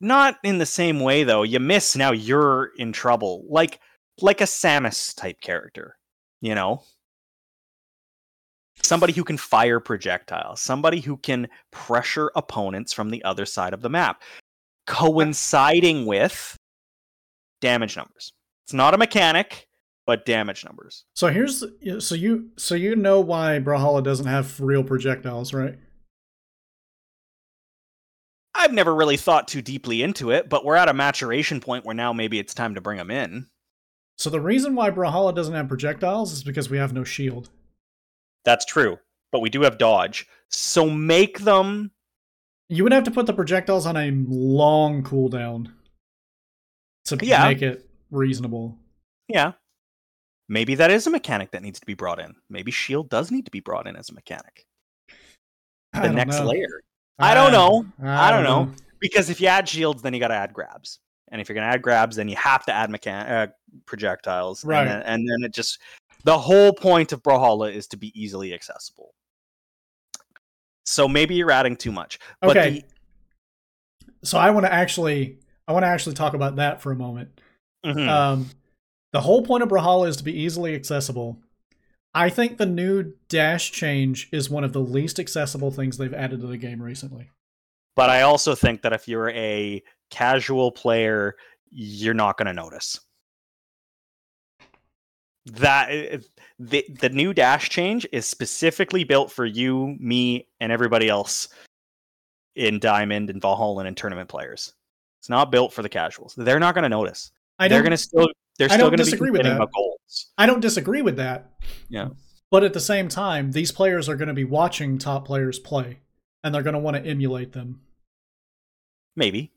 [0.00, 1.44] not in the same way though.
[1.44, 3.44] You miss now you're in trouble.
[3.48, 3.80] Like
[4.20, 5.96] like a samus type character
[6.40, 6.82] you know
[8.82, 13.82] somebody who can fire projectiles, somebody who can pressure opponents from the other side of
[13.82, 14.22] the map,
[14.86, 16.56] coinciding with
[17.60, 18.32] damage numbers.
[18.66, 19.66] It's not a mechanic,
[20.06, 21.04] but damage numbers.
[21.14, 21.64] So here's
[21.98, 25.78] so you so you know why Brawlhalla doesn't have real projectiles, right?
[28.54, 31.94] I've never really thought too deeply into it, but we're at a maturation point where
[31.94, 33.46] now maybe it's time to bring them in.
[34.16, 37.50] So the reason why Brawlhalla doesn't have projectiles is because we have no shield.
[38.44, 38.98] That's true,
[39.32, 40.26] but we do have dodge.
[40.48, 41.90] So make them
[42.68, 45.72] You would have to put the projectiles on a long cooldown
[47.06, 47.44] to Yeah.
[47.48, 48.78] make it reasonable.
[49.28, 49.52] Yeah.
[50.48, 52.34] Maybe that is a mechanic that needs to be brought in.
[52.48, 54.66] Maybe shield does need to be brought in as a mechanic.
[55.92, 56.46] The next know.
[56.46, 56.82] layer.
[57.18, 57.86] I don't know.
[58.02, 58.72] I, I don't know.
[58.98, 60.98] Because if you add shields, then you got to add grabs.
[61.28, 63.46] And if you're going to add grabs, then you have to add mechan- uh,
[63.86, 64.64] projectiles.
[64.64, 64.80] Right.
[64.86, 65.80] And then, and then it just
[66.24, 69.14] the whole point of Brawlhalla is to be easily accessible.
[70.86, 72.18] So maybe you're adding too much.
[72.40, 72.84] But Okay.
[74.22, 77.40] So I want to actually I want to actually talk about that for a moment.
[77.82, 78.08] the, Mhm.
[78.08, 78.50] Um,
[79.12, 81.38] the whole point of Brawlhalla is to be easily accessible.
[82.14, 86.40] I think the new dash change is one of the least accessible things they've added
[86.40, 87.30] to the game recently.
[87.96, 91.36] but I also think that if you're a casual player,
[91.70, 93.00] you're not going to notice.
[95.46, 96.18] That eh, eh,
[96.58, 101.48] the the new dash change is specifically built for you, me, and everybody else
[102.56, 104.72] in Diamond and Valhalla and tournament players.
[105.20, 106.34] It's not built for the casuals.
[106.36, 107.30] They're not going to notice.
[107.58, 108.28] I They're going to still
[108.58, 109.68] they're still going to be disagree with that.
[110.38, 111.50] I don't disagree with that.
[111.88, 112.08] Yeah.
[112.50, 115.98] But at the same time, these players are going to be watching top players play
[116.42, 117.80] and they're going to want to emulate them.
[119.16, 119.53] Maybe.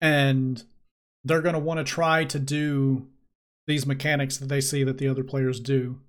[0.00, 0.64] And
[1.24, 3.06] they're going to want to try to do
[3.66, 6.00] these mechanics that they see that the other players do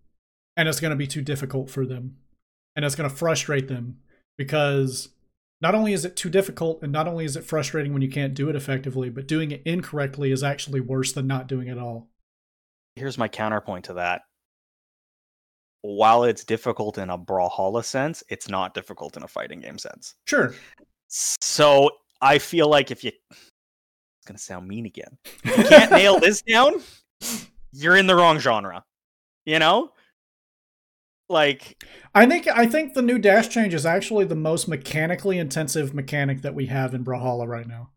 [0.56, 2.18] and it's going to be too difficult for them
[2.76, 3.98] and it's going to frustrate them
[4.38, 5.10] because
[5.60, 8.36] not only is it too difficult and not only is it frustrating when you can't
[8.36, 11.78] do it effectively but doing it incorrectly is actually worse than not doing it at
[11.80, 12.10] all
[12.98, 14.24] Here's my counterpoint to that.
[15.82, 20.16] While it's difficult in a Brawlhalla sense, it's not difficult in a fighting game sense.
[20.26, 20.56] sure
[21.08, 23.12] So I feel like if you,
[24.28, 25.17] it's gonna sound mean again.
[25.43, 26.82] If you can't nail this down,
[27.71, 28.84] you're in the wrong genre.
[29.45, 29.91] You know,
[31.30, 31.84] like
[32.15, 36.41] i think i think the new dash change is actually the most mechanically intensive mechanic
[36.41, 37.89] that we have in brawlhalla right now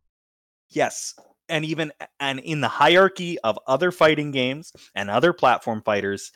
[0.71, 1.15] yes,
[1.49, 6.33] and even and in the hierarchy of other fighting games and other platform fighters,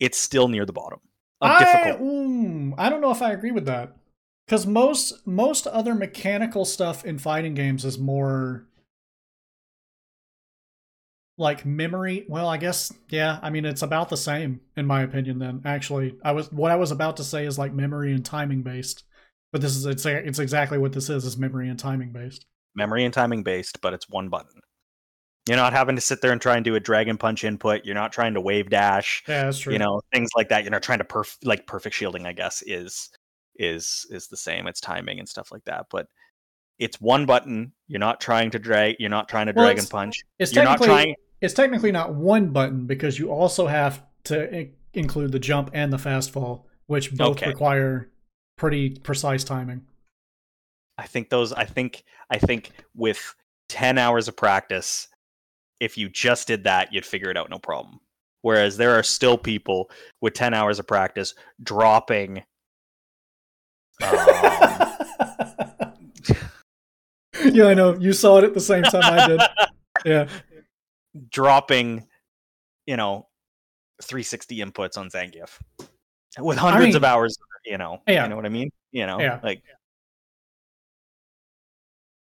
[0.00, 1.00] it's still near the bottom
[1.40, 3.94] of I, mm, I don't know if I agree with that.
[4.46, 8.66] Because most most other mechanical stuff in fighting games is more
[11.36, 12.24] like memory.
[12.28, 13.38] Well, I guess yeah.
[13.42, 15.38] I mean, it's about the same in my opinion.
[15.38, 18.62] Then actually, I was what I was about to say is like memory and timing
[18.62, 19.04] based.
[19.52, 22.46] But this is it's it's exactly what this is is memory and timing based.
[22.74, 24.60] Memory and timing based, but it's one button.
[25.46, 27.84] You're not having to sit there and try and do a dragon punch input.
[27.84, 29.22] You're not trying to wave dash.
[29.28, 29.72] Yeah, that's true.
[29.74, 32.62] you know things like that you're not trying to perf like perfect shielding i guess
[32.66, 33.10] is
[33.56, 36.06] is is the same it's timing and stuff like that but
[36.78, 39.90] it's one button you're not trying to drag you're not trying to Well, dragon it's-
[39.90, 41.14] punch it's you're not trying
[41.44, 45.92] it's technically not one button because you also have to i- include the jump and
[45.92, 47.48] the fast fall, which both Okay.
[47.48, 48.10] require
[48.56, 49.82] pretty precise timing.
[50.96, 53.34] i think those i think i think with
[53.68, 55.08] 10 hours of practice
[55.80, 57.98] if you just did that you'd figure it out no problem
[58.42, 59.90] whereas there are still people
[60.20, 62.44] with 10 hours of practice dropping
[64.02, 64.16] um,
[67.52, 67.96] yeah, I know.
[67.98, 69.40] You saw it at the same time I did.
[70.04, 70.28] Yeah.
[71.30, 72.06] Dropping,
[72.86, 73.28] you know,
[74.02, 75.58] 360 inputs on Zangief
[76.38, 77.36] with hundreds of mean- hours.
[77.64, 78.24] You know, Yeah.
[78.24, 78.70] you know what I mean.
[78.92, 79.40] You know, Yeah.
[79.42, 79.62] like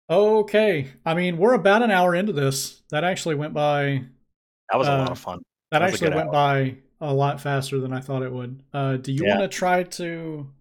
[0.10, 0.92] Okay.
[1.06, 2.82] I mean, we're about an hour into this.
[2.90, 4.04] That actually went by
[4.70, 5.40] that was a lot Uh, of fun.
[5.72, 6.32] that That actually went hour.
[6.32, 8.64] by a lot faster than I thought it would.
[8.74, 9.38] Uh do you Yeah.
[9.40, 10.52] want to try to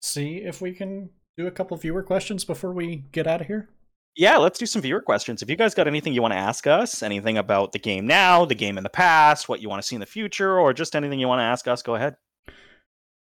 [0.00, 3.68] see if we can do a couple viewer questions before we get out of here?
[4.14, 5.40] Yeah, let's do some viewer questions.
[5.40, 8.44] If you guys got anything you want to ask us, anything about the game now,
[8.44, 10.94] the game in the past, what you want to see in the future, or just
[10.94, 12.16] anything you want to ask us, go ahead.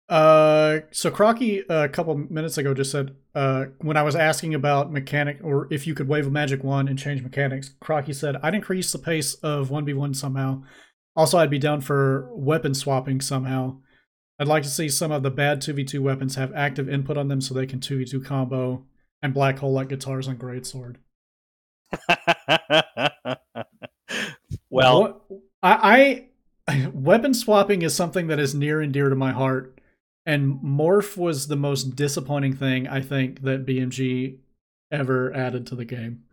[0.07, 4.93] Uh, so Crocky a couple minutes ago just said uh, when I was asking about
[4.93, 8.55] mechanic or if you could wave a magic wand and change mechanics, Crocky said I'd
[8.55, 10.62] increase the pace of one v one somehow.
[11.16, 13.78] Also, I'd be down for weapon swapping somehow.
[14.39, 17.16] I'd like to see some of the bad two v two weapons have active input
[17.16, 18.85] on them so they can two v two combo
[19.24, 20.96] and black hole like Katars on greatsword.
[24.70, 25.24] well,
[25.62, 26.28] I,
[26.68, 29.80] I weapon swapping is something that is near and dear to my heart
[30.26, 34.38] and morph was the most disappointing thing I think that BMG
[34.90, 36.24] ever added to the game.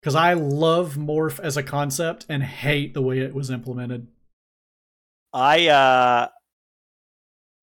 [0.00, 4.06] Because I love morph as a concept and hate the way it was implemented.
[5.32, 6.28] I uh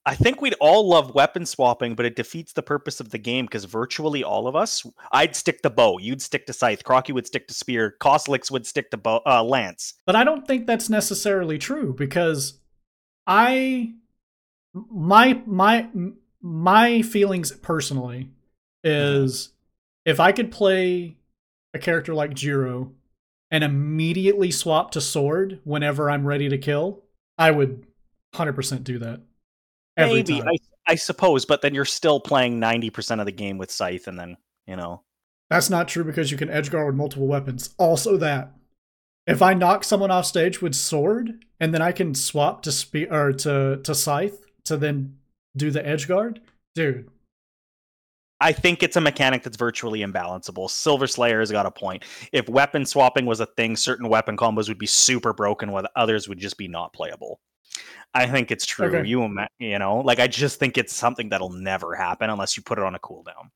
[0.06, 3.45] I think we'd all love weapon swapping, but it defeats the purpose of the game
[3.45, 7.28] because virtually all of us, I'd stick to bow, you'd stick to scythe, Crocky would
[7.28, 9.93] stick to spear, Koslix would stick to bow, uh, lance.
[10.08, 12.60] But I don't think that's necessarily true because
[13.28, 13.93] I
[14.74, 15.88] my my
[16.41, 18.30] my feelings personally
[18.84, 19.49] is
[20.06, 21.18] if I could play
[21.74, 22.93] a character like Jiro
[23.52, 27.04] and immediately swap to sword whenever I'm ready to kill,
[27.38, 27.86] I would
[28.34, 29.22] 100% do that.
[29.98, 30.50] Every Maybe time.
[30.50, 34.08] I, I suppose, but then you're still playing ninety percent of the game with scythe,
[34.08, 34.38] and then
[34.68, 35.04] you know.
[35.50, 37.76] That's not true because you can edge guard with multiple weapons.
[37.78, 38.54] Also, that
[39.28, 43.12] if I knock someone off stage with sword and then I can swap to spe-
[43.12, 45.18] or to to scythe to then
[45.56, 46.39] do the edge guard,
[46.74, 47.10] dude.
[48.39, 50.68] I think it's a mechanic that's virtually imbalanceable.
[50.70, 52.04] Silver Slayer has got a point.
[52.32, 56.28] If weapon swapping was a thing, certain weapon combos would be super broken, while others
[56.28, 57.39] would just be not playable.
[58.13, 58.88] I think it's true.
[58.88, 59.07] Okay.
[59.07, 62.78] You you know, like I just think it's something that'll never happen unless you put
[62.78, 63.49] it on a cooldown.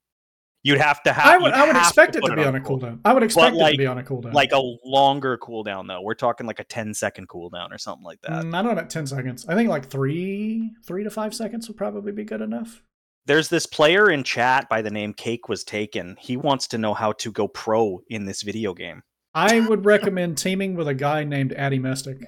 [0.64, 1.26] You'd have to have.
[1.28, 3.00] I would I would expect it to be on a cool- cooldown.
[3.06, 4.34] I would expect it like- to be on a cooldown.
[4.34, 6.02] like a longer cooldown though.
[6.02, 8.32] We're talking like a 10 second cooldown or something like that.
[8.32, 9.46] Mm, I don't know about ten seconds.
[9.48, 12.82] I think like three three to five seconds would probably be good enough.
[13.28, 16.16] There's this player in chat by the name Cake was taken.
[16.20, 19.04] He wants to know how to go pro in this video game.
[19.36, 22.24] I would recommend teaming with a guy named Addy Mestic.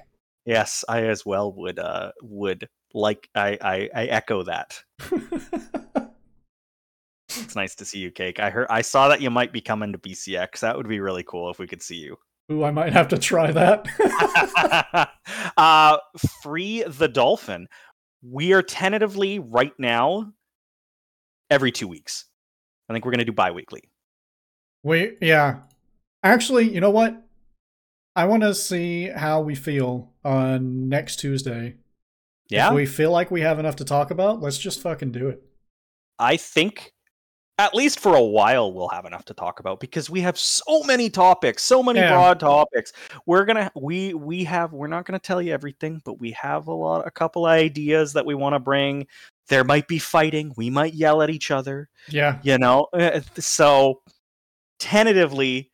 [0.48, 4.82] Yes, I as well would uh would like I I, I echo that.
[7.40, 8.40] It's nice to see you, Cake.
[8.40, 10.60] I heard I saw that you might be coming to BCX.
[10.60, 12.16] That would be really cool if we could see you.
[12.50, 13.86] Ooh, I might have to try that.
[15.58, 15.98] uh
[16.42, 17.68] free the dolphin.
[18.22, 20.32] We are tentatively right now
[21.50, 22.24] every 2 weeks.
[22.88, 23.82] I think we're going to do bi-weekly.
[24.82, 25.58] we yeah.
[26.24, 27.22] Actually, you know what?
[28.18, 31.76] I want to see how we feel on next Tuesday.
[32.48, 32.68] Yeah.
[32.68, 35.42] If we feel like we have enough to talk about, let's just fucking do it.
[36.18, 36.92] I think
[37.58, 40.82] at least for a while we'll have enough to talk about because we have so
[40.84, 42.12] many topics, so many Yeah.
[42.12, 42.92] broad topics.
[43.26, 46.72] We're gonna we we have we're not gonna tell you everything, but we have a
[46.74, 49.06] lot a couple ideas that we want to bring.
[49.48, 50.52] There might be fighting.
[50.56, 51.88] We might yell at each other.
[52.08, 52.38] Yeah.
[52.42, 54.02] You know, Uh, so
[54.78, 55.70] tentatively.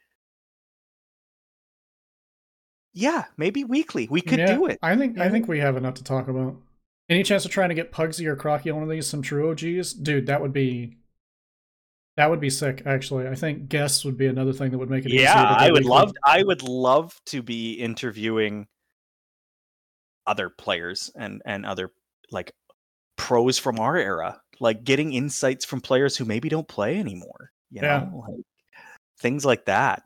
[2.95, 4.07] Yeah, maybe weekly.
[4.11, 4.78] We could Yeah, do it.
[4.82, 6.57] I think I think we have enough to talk about.
[7.09, 9.51] Any chance of trying to get Pugsy or Crocky on one of these some true
[9.51, 9.92] OGs?
[9.92, 10.97] Dude, that would be
[12.16, 13.26] that would be sick, actually.
[13.26, 15.66] I think guests would be another thing that would make it easier yeah to i
[15.70, 15.90] would weekly.
[15.90, 18.66] love i would love to be interviewing
[20.26, 21.90] other players and and other
[22.30, 22.53] like
[23.16, 27.82] pros from our era like getting insights from players who maybe don't play anymore you
[27.82, 28.05] Yeah.
[28.11, 28.45] know like
[29.18, 30.05] things like that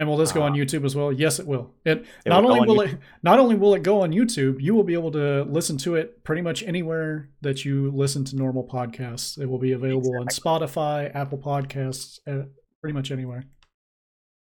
[0.00, 1.12] And will this go on Uh, YouTube as well?
[1.12, 1.74] Yes, it will.
[1.84, 4.58] It, it not will only on will it not only will it go on YouTube,
[4.58, 8.36] you will be able to listen to it pretty much anywhere that you listen to
[8.36, 9.38] normal podcasts.
[9.38, 12.46] It will be available on Spotify, Apple Podcasts, uh,
[12.80, 13.44] pretty much anywhere.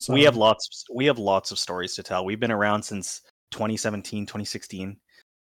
[0.00, 3.20] So we have lots we have lots of stories to tell we've been around since
[3.52, 4.96] 2017 2016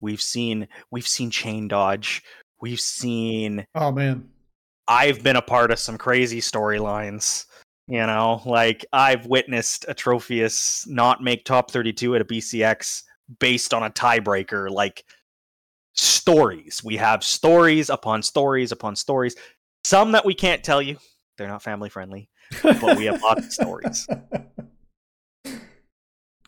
[0.01, 2.23] we've seen we've seen chain dodge
[2.61, 4.29] we've seen Oh man.
[4.87, 7.47] I've been a part of some crazy storylines.
[7.87, 13.03] You know, like I've witnessed Atrophius not make top 32 at a BCX
[13.41, 14.71] based on a tiebreaker.
[14.71, 15.05] Like
[15.95, 16.83] stories.
[16.83, 19.37] We have stories upon stories upon stories.
[19.85, 20.97] Some that we can't tell you.
[21.37, 22.31] They're not family friendly.
[22.63, 24.07] But we have lots of stories.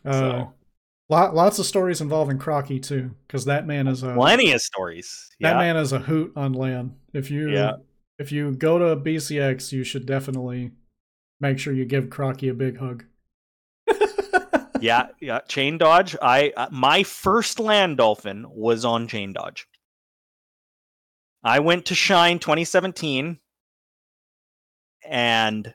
[0.05, 0.53] Uh, So
[1.11, 5.28] lot, lots of stories involving Crocky too, because that man is a plenty of stories.
[5.41, 6.95] that man is a hoot on LAN.
[7.12, 7.76] If you Yeah.
[8.18, 10.70] if you go to BCX, you should definitely
[11.41, 13.05] make sure you give Crocky a big hug.
[14.80, 15.41] yeah, yeah.
[15.41, 16.16] Chain dodge.
[16.20, 19.66] I uh, my first LAN dolphin was on chain dodge.
[21.43, 23.39] I went to Shine 2017,
[25.05, 25.74] and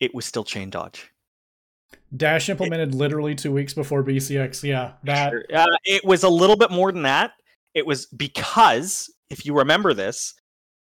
[0.00, 1.10] it was still chain dodge.
[2.14, 4.62] Dash implemented literally two weeks before BCX.
[4.62, 5.32] Yeah, that.
[5.52, 7.32] Uh, it was a little bit more than that.
[7.74, 10.34] It was because, if you remember this,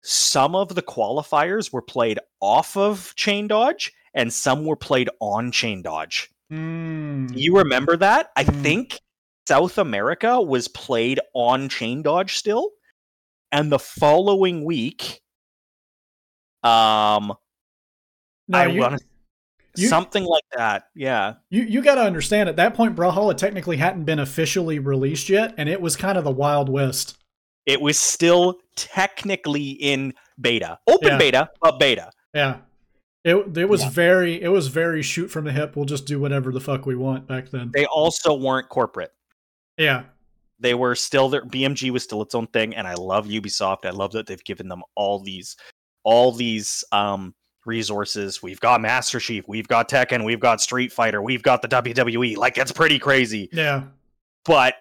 [0.02, 5.52] some of the qualifiers were played off of chain dodge, and some were played on
[5.52, 6.30] chain dodge.
[6.52, 8.32] Mm, You remember that?
[8.36, 8.62] I Mm.
[8.64, 9.00] think
[9.48, 12.72] South America was played on Chain Dodge still.
[13.52, 15.22] And the following week,
[16.64, 17.34] um,
[18.48, 19.02] no, I you, want
[19.76, 20.90] you- something like that.
[20.96, 21.36] Yeah.
[21.52, 22.50] you you got to understand.
[22.50, 26.24] At that point, Brawlhalla technically hadn't been officially released yet, and it was kind of
[26.24, 27.18] the Wild West.
[27.70, 31.18] It was still technically in beta, open Yeah.
[31.18, 32.12] beta, but beta.
[32.34, 32.58] Yeah.
[33.24, 33.90] It it was Yeah.
[33.90, 35.76] very it was very shoot from the hip.
[35.76, 37.70] We'll just do whatever the fuck we want back then.
[37.74, 39.12] They also weren't corporate.
[39.78, 40.04] Yeah.
[40.60, 43.86] They were still their BMG was still its own thing, and I love Ubisoft.
[43.86, 45.56] I love that they've given them all these,
[46.04, 47.34] all these um
[47.66, 48.42] resources.
[48.42, 52.36] We've got Master Chief, we've got Tekken, we've got Street Fighter, we've got the WWE.
[52.38, 53.50] Like it's pretty crazy.
[53.54, 53.84] Yeah.
[54.46, 54.76] but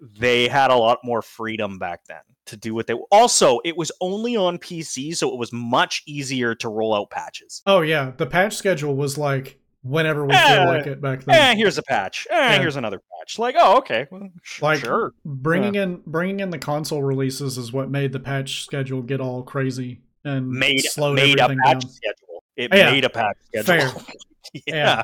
[0.00, 3.90] they had a lot more freedom back then to do what they also it was
[4.00, 8.12] only on pc so it was much easier to roll out patches Oh yeah.
[8.16, 11.34] The patch schedule was like whenever we Eh, feel like it back then.
[11.34, 12.58] eh here's a patch eh Yeah.
[12.60, 16.58] here's another patch like oh okay well, sh- Like, sure bringing in bringing in the
[16.58, 21.38] console releases is what made the patch schedule get all crazy and made slowed made
[21.38, 21.90] a everything patch down.
[21.92, 22.90] schedule it Yeah.
[22.90, 24.02] made a patch schedule Fair.
[24.54, 24.60] yeah.
[24.66, 25.02] Yeah.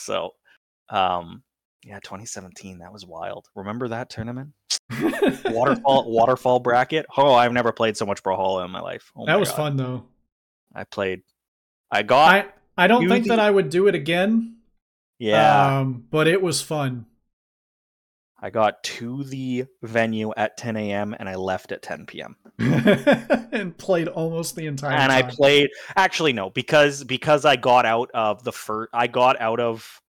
[0.00, 0.34] so
[0.88, 1.42] um
[1.88, 4.50] yeah 2017 that was wild remember that tournament
[5.46, 9.32] waterfall waterfall bracket oh i've never played so much brawlhalla in my life oh that
[9.32, 9.56] my was God.
[9.56, 10.04] fun though.
[10.74, 11.22] i played
[11.90, 12.48] i got I
[12.80, 14.58] I don't think that I would do it again.
[15.18, 17.06] yeah Um, but it was fun.
[18.40, 21.12] I got to the venue at 10 a.m.
[21.18, 22.36] and I left at 10 p.m.
[22.58, 25.00] and played almost the entire time.
[25.00, 25.70] and I played.
[25.96, 28.90] Actually, no, because because I got out of the first.
[28.92, 30.00] I got out of.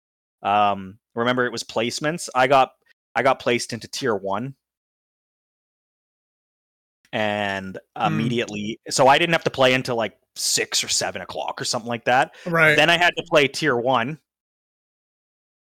[0.42, 2.28] Um, remember it was placements.
[2.34, 2.72] I got
[3.14, 4.54] I got placed into tier one,
[7.12, 8.06] and Hmm.
[8.06, 8.80] immediately.
[8.90, 12.04] So I didn't have to play until like six or seven o'clock or something like
[12.04, 12.34] that.
[12.46, 12.76] right.
[12.76, 14.18] Then I had to play tier one.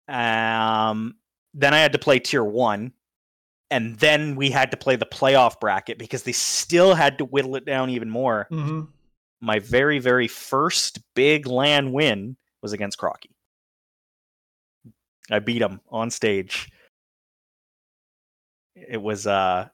[0.07, 1.15] Um,
[1.53, 2.93] then I had to play tier one,
[3.69, 7.55] and then we had to play the playoff bracket because they still had to whittle
[7.55, 8.47] it down even more.
[8.49, 8.81] hmm
[9.41, 13.29] My very, very first big LAN win was against Crocky.
[15.31, 16.69] I beat him on stage.
[18.75, 19.67] It was uh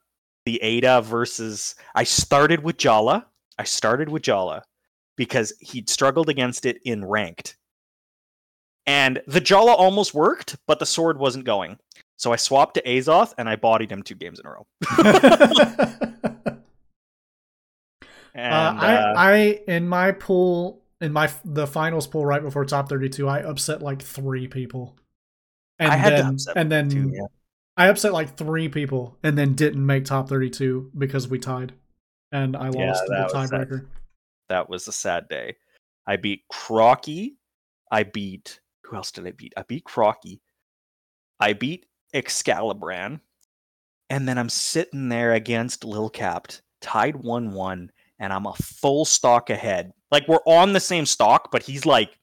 [0.44, 3.24] the Ada versus I started with Jhala.
[3.58, 4.62] I started with Jhala
[5.16, 7.56] because he'd struggled against it in ranked.
[8.86, 11.78] And the Jhala almost worked, but the sword wasn't going.
[12.16, 14.66] So I swapped to Azoth and I bodied him two games in a row.
[18.36, 22.64] And uh, I, uh, I in my pool in my the finals pool right before
[22.64, 24.94] top 32 i upset like three people
[25.78, 27.26] and I had to then upset and then too, yeah.
[27.76, 31.72] i upset like three people and then didn't make top 32 because we tied
[32.32, 33.86] and i lost that the tiebreaker
[34.48, 35.56] that was a sad day.
[36.06, 37.36] I beat Crocky.
[37.90, 39.52] I beat who else did I beat?
[39.56, 40.40] I beat Crocky.
[41.40, 43.20] I beat Excalibran.
[44.10, 49.04] And then I'm sitting there against Lil Capped, tied 1 1, and I'm a full
[49.04, 49.92] stock ahead.
[50.12, 52.16] Like we're on the same stock, but he's like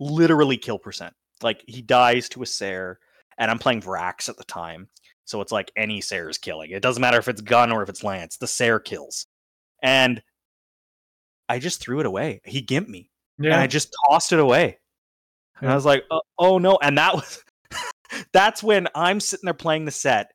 [0.00, 1.14] literally kill percent.
[1.42, 2.98] Like he dies to a Sair,
[3.38, 4.88] and I'm playing Vrax at the time.
[5.24, 6.70] So it's like any Sair is killing.
[6.70, 9.26] It doesn't matter if it's gun or if it's lance, the Sair kills.
[9.82, 10.22] And
[11.48, 12.40] I just threw it away.
[12.44, 13.10] He gimped me
[13.40, 14.78] yeah and I just tossed it away.
[15.60, 16.78] And I was like, oh, oh no.
[16.82, 17.42] And that was
[18.32, 20.32] that's when I'm sitting there playing the set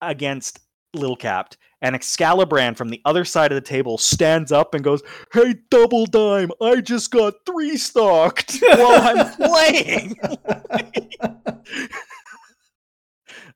[0.00, 0.60] against
[0.94, 5.02] Little Capped, and Excalibran from the other side of the table stands up and goes,
[5.32, 10.16] Hey, double dime, I just got three stocked while I'm playing.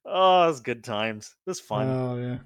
[0.07, 1.35] oh, it's good times.
[1.47, 1.87] It was fun.
[1.89, 2.39] oh yeah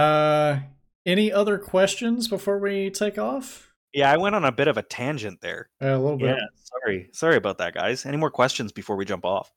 [0.00, 0.58] uh
[1.04, 4.82] any other questions before we take off yeah, I went on a bit of a
[4.82, 5.68] tangent there.
[5.82, 7.10] yeah, a little bit Yeah, sorry.
[7.12, 8.06] Sorry about that, guys.
[8.06, 9.52] Any more questions before we jump off?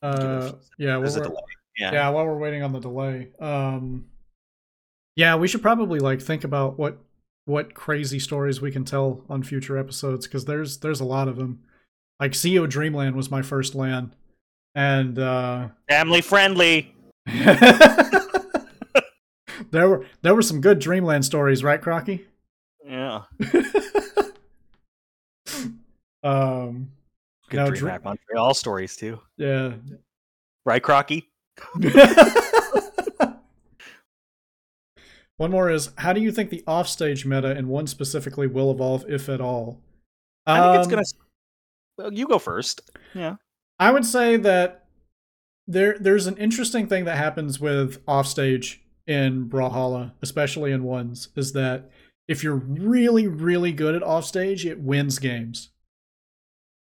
[0.00, 1.42] uh yeah well, we're- delay.
[1.78, 1.92] Yeah.
[1.92, 4.04] yeah while we're waiting on the delay um
[5.16, 6.98] yeah we should probably like think about what
[7.46, 11.36] what crazy stories we can tell on future episodes because there's there's a lot of
[11.36, 11.62] them
[12.20, 14.14] like CEO Dreamland was my first LAN
[14.74, 16.94] and uh Family friendly.
[19.70, 22.26] there were there were some good Dreamland stories right Crocky
[22.86, 23.22] Yeah.
[26.22, 26.90] um
[27.48, 29.20] Good No, DreamHack Dream- Montreal stories too.
[29.36, 29.72] yeah
[30.64, 31.28] Right, Crocky?
[35.38, 39.04] One more is how do you think the offstage meta and one specifically will evolve,
[39.08, 39.80] if at all?
[40.46, 41.02] I think it's Um, gonna.
[41.98, 42.90] Well, you go first.
[43.14, 43.36] Yeah.
[43.78, 44.86] I would say that
[45.66, 51.52] there there's an interesting thing that happens with offstage in Brawlhalla, especially in ones, is
[51.54, 51.90] that
[52.28, 55.70] if you're really, really good at offstage, it wins games.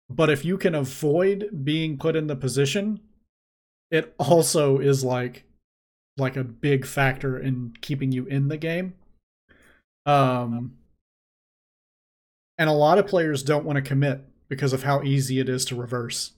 [0.07, 2.99] But if you can avoid being put in the position,
[3.91, 5.43] it also is like
[6.17, 8.93] like a big factor in keeping you in the game.
[10.05, 10.77] Um
[12.57, 15.65] and a lot of players don't want to commit because of how easy it is
[15.65, 16.31] to reverse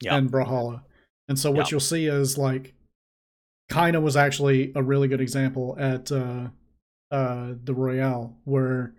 [0.00, 0.16] Yeah.
[0.16, 0.82] in Brawlhalla.
[1.28, 1.72] And so what Yeah.
[1.72, 2.74] you'll see is like
[3.68, 6.48] kind of was actually a really good example at uh,
[7.10, 8.94] uh, the Royale where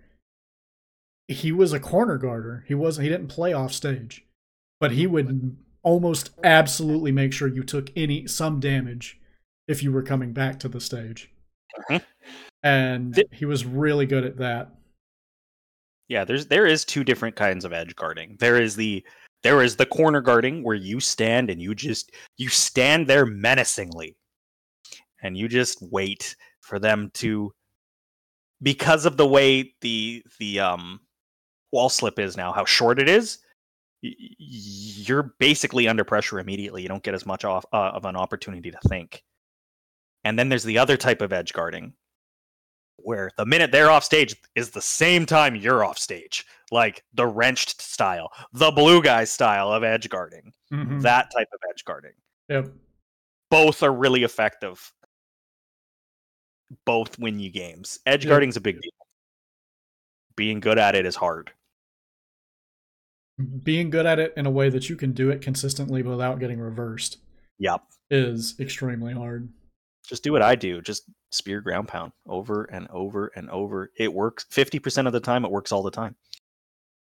[1.27, 2.63] he was a corner guarder.
[2.67, 3.03] He wasn't.
[3.05, 4.25] He didn't play off stage,
[4.79, 9.19] but he would almost absolutely make sure you took any some damage
[9.67, 11.31] if you were coming back to the stage.
[11.89, 12.03] Mhm.
[12.63, 14.71] And Th- he was really good at that.
[16.07, 18.35] Yeah, there's there is two different kinds of edge guarding.
[18.39, 19.05] There is the
[19.41, 24.15] there is the corner guarding where you stand and you just you stand there menacingly.
[25.21, 27.53] And you just wait for them to
[28.61, 30.99] because of the way the the um
[31.71, 33.39] wall slip is now, how short it is,
[34.03, 36.81] you're basically under pressure immediately.
[36.81, 39.23] You don't get as much off uh, of an opportunity to think.
[40.25, 41.93] And then there's the other type of edge guarding
[42.97, 47.25] where the minute they're off stage is the same time you're off stage, like the
[47.25, 51.01] wrenched style, the blue guy style of edge guarding, Mhm.
[51.01, 52.13] that type of edge guarding.
[52.49, 52.67] Yep.
[53.49, 54.93] Both are really effective.
[56.85, 57.99] Both win you games.
[58.05, 58.29] Edge Yeah.
[58.29, 58.91] guarding's a big deal.
[60.35, 61.51] Being good at it is hard.
[63.63, 66.59] Being good at it in a way that you can do it consistently without getting
[66.59, 67.17] reversed
[67.59, 67.81] Yep.
[68.11, 69.49] is extremely hard.
[70.07, 70.81] Just do what I do.
[70.81, 73.91] Just spear ground pound over and over and over.
[73.97, 75.45] It works 50% of the time.
[75.45, 76.15] It works all the time.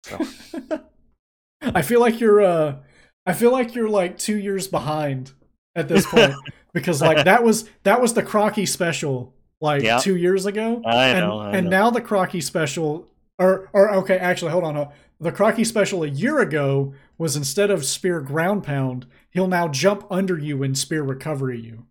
[0.04, 0.18] So
[1.62, 2.76] I feel like you're uh
[3.26, 5.32] I feel like you're like 2 years behind
[5.76, 6.34] at this point
[6.72, 9.98] because like that was that was the Crocky special like Yeah.
[9.98, 11.40] 2 years ago I and know.
[11.40, 13.08] And now the Crocky special
[13.38, 14.76] or or okay, actually hold on.
[14.76, 14.88] on.
[15.20, 20.06] The Crocky special a year ago was instead of spear ground pound, he'll now jump
[20.10, 21.86] under you and spear recovery you.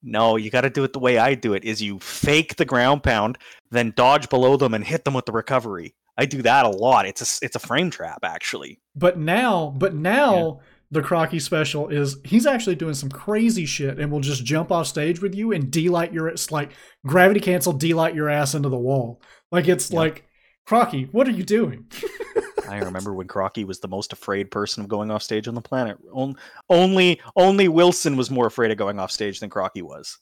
[0.00, 1.64] No, you got to do it the way I do it.
[1.64, 3.36] Is you fake the ground pound,
[3.70, 5.94] then dodge below them and hit them with the recovery.
[6.16, 7.06] I do that a lot.
[7.06, 8.80] It's a it's a frame trap actually.
[8.94, 10.60] But now, but now
[10.90, 14.86] the Crocky special is he's actually doing some crazy shit and will just jump off
[14.86, 16.72] stage with you and delight your it's like
[17.04, 19.20] gravity cancel delight your ass into the wall.
[19.50, 19.98] Like it's Yeah.
[19.98, 20.24] like
[20.68, 21.86] Crocky, what are you doing?
[22.68, 25.62] I remember when Crocky was the most afraid person of going off stage on the
[25.62, 25.96] planet.
[26.12, 26.36] On-
[26.68, 30.18] Only only Wilson was more afraid of going off stage than Crocky was.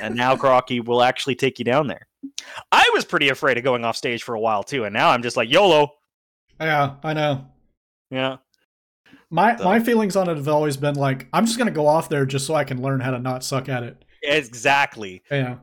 [0.00, 2.08] and now Crocky will actually take you down there.
[2.72, 5.22] I was pretty afraid of going off stage for a while too, and now I'm
[5.22, 5.90] just like YOLO.
[6.58, 7.44] yeah, I know.
[8.10, 8.38] Yeah.
[9.28, 12.08] My So- my feelings on it have always been like I'm just gonna go off
[12.08, 14.02] there just so I can learn how to not suck at it.
[14.22, 15.22] Exactly.
[15.30, 15.56] Yeah,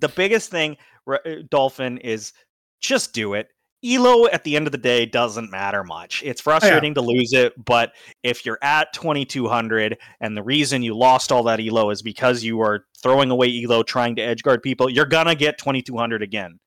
[0.00, 0.76] the biggest thing
[1.06, 2.34] R- uh, dolphin is
[2.80, 3.48] just do it
[3.84, 7.32] elo at the end of the day doesn't matter much it's oh, frustrating to lose
[7.32, 7.92] it but
[8.22, 12.60] if you're at 2200 and the reason you lost all that elo is because you
[12.60, 16.58] are throwing away elo trying to edge guard people you're gonna get 2200 again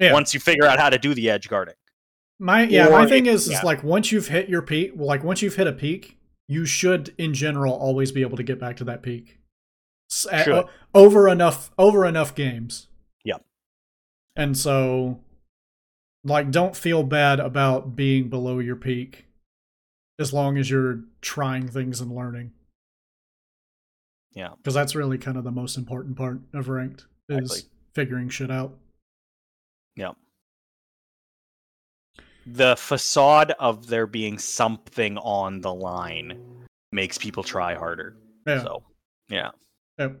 [0.00, 0.12] Yeah.
[0.12, 1.74] once you figure out how to do the edge guarding
[2.40, 3.58] my yeah my thing it- is yeah.
[3.58, 6.18] is like once you've hit your peak, like once you've hit a peak,
[6.48, 9.38] you should in general always be able to get back to that peak.
[10.10, 10.52] S- a- Should.
[10.54, 12.88] o- over enough over enough games.
[13.24, 13.44] Yep.
[14.34, 15.20] And so
[16.24, 19.26] like don't feel bad about being below your peak
[20.18, 22.52] as long as you're trying things and learning.
[24.32, 24.50] Yeah.
[24.56, 27.70] Because that's really kind of the most important part of ranked is Exactly.
[27.94, 28.76] figuring shit out.
[29.96, 30.12] Yeah.
[32.46, 36.38] The facade of there being something on the line
[36.92, 38.62] makes people try harder Yeah.
[38.62, 38.82] so
[39.28, 39.50] yeah
[39.98, 40.20] Yep.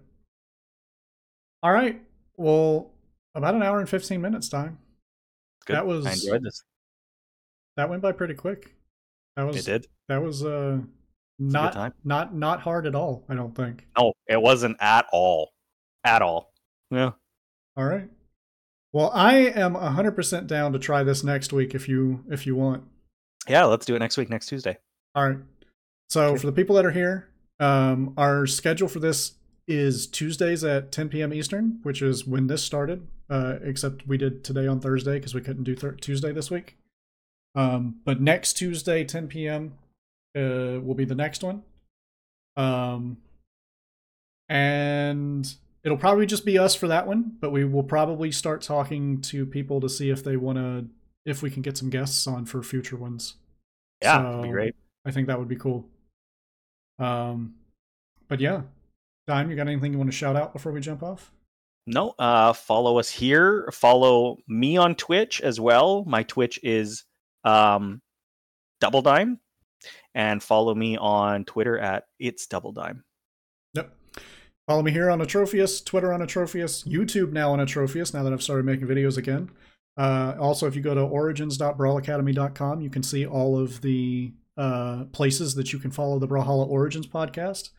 [1.62, 2.00] All right.
[2.36, 2.92] Well,
[3.34, 4.78] about an hour and 15 minutes time.
[5.64, 6.62] Good That was- i enjoyed this
[7.76, 8.74] That went by pretty quick.
[9.36, 10.78] That was it did that was uh
[11.38, 13.86] not not not hard at all, I don't think.
[13.98, 15.52] No, it wasn't at all.
[16.04, 16.52] At all.
[16.90, 17.12] Yeah.
[17.76, 18.08] All right.
[18.92, 22.84] Well, I am 100% down to try this next week if you if you want.
[23.48, 24.78] Yeah, let's do it next week, next Tuesday.
[25.16, 25.38] All right.
[26.08, 27.28] So for the people that are here,
[27.58, 29.32] um, our schedule for this
[29.66, 31.32] is Tuesdays at 10 p.m.
[31.32, 33.06] Eastern, which is when this started.
[33.30, 36.76] Uh, except we did today on Thursday because we couldn't do thir- Tuesday this week.
[37.54, 39.74] Um, but next Tuesday, 10 p.m.
[40.36, 41.62] Uh, will be the next one.
[42.56, 43.16] Um,
[44.48, 45.54] and
[45.84, 49.46] it'll probably just be us for that one, but we will probably start talking to
[49.46, 50.86] people to see if they want to,
[51.24, 53.34] if we can get some guests on for future ones.
[54.02, 54.74] Yeah, that'd be great.
[55.06, 55.86] I think that would be cool.
[56.98, 57.54] Um,
[58.28, 58.62] but yeah,
[59.26, 61.32] Dime, you got anything you want to shout out before we jump off?
[61.86, 63.68] No, uh follow us here.
[63.72, 66.04] Follow me on Twitch as well.
[66.06, 67.04] My Twitch is
[67.44, 68.00] um
[68.80, 69.38] Double Dime.
[70.14, 73.04] And follow me on Twitter at it's Double Dime.
[73.74, 73.94] Yep.
[74.66, 78.14] Follow me here on Atrophius, Twitter on Atrophius, YouTube now on Atrophius.
[78.14, 79.50] Now that I've started making videos again.
[79.96, 85.54] Uh, also, if you go to origins.brawlacademy.com, you can see all of the uh, places
[85.54, 87.70] that you can follow the Brawlhalla Origins podcast.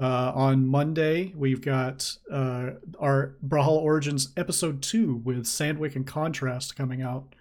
[0.00, 2.70] Uh, on Monday, we've got uh,
[3.00, 7.34] our Brawlhalla Origins episode two with Sandwick and Contrast coming out.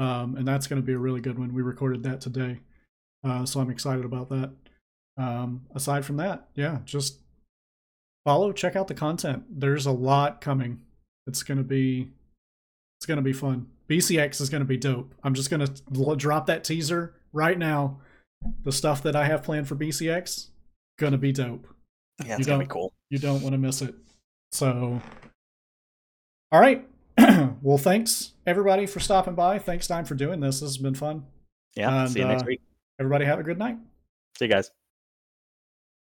[0.00, 1.54] Um, and that's going to be a really good one.
[1.54, 2.60] We recorded that today.
[3.22, 4.50] Uh, so I'm excited about that.
[5.16, 7.20] Um, aside from that, yeah, just
[8.24, 9.44] follow, check out the content.
[9.48, 10.80] There's a lot coming.
[11.28, 12.10] It's going to be
[12.98, 13.68] it's going to be fun.
[13.88, 15.14] BCX is going to be dope.
[15.22, 18.00] I'm just going to drop that teaser right now.
[18.62, 20.48] The stuff that I have planned for BCX
[20.98, 21.73] going to be dope.
[22.24, 22.92] Yeah, it's gonna be cool.
[23.10, 23.94] You don't want to miss it.
[24.52, 25.00] So,
[26.52, 26.86] all right.
[27.62, 29.58] well, thanks everybody for stopping by.
[29.58, 30.60] Thanks, Dime, for doing this.
[30.60, 31.24] This has been fun.
[31.74, 32.02] Yeah.
[32.02, 32.60] And, see you next uh, week.
[33.00, 33.78] Everybody have a good night.
[34.38, 34.70] See you guys.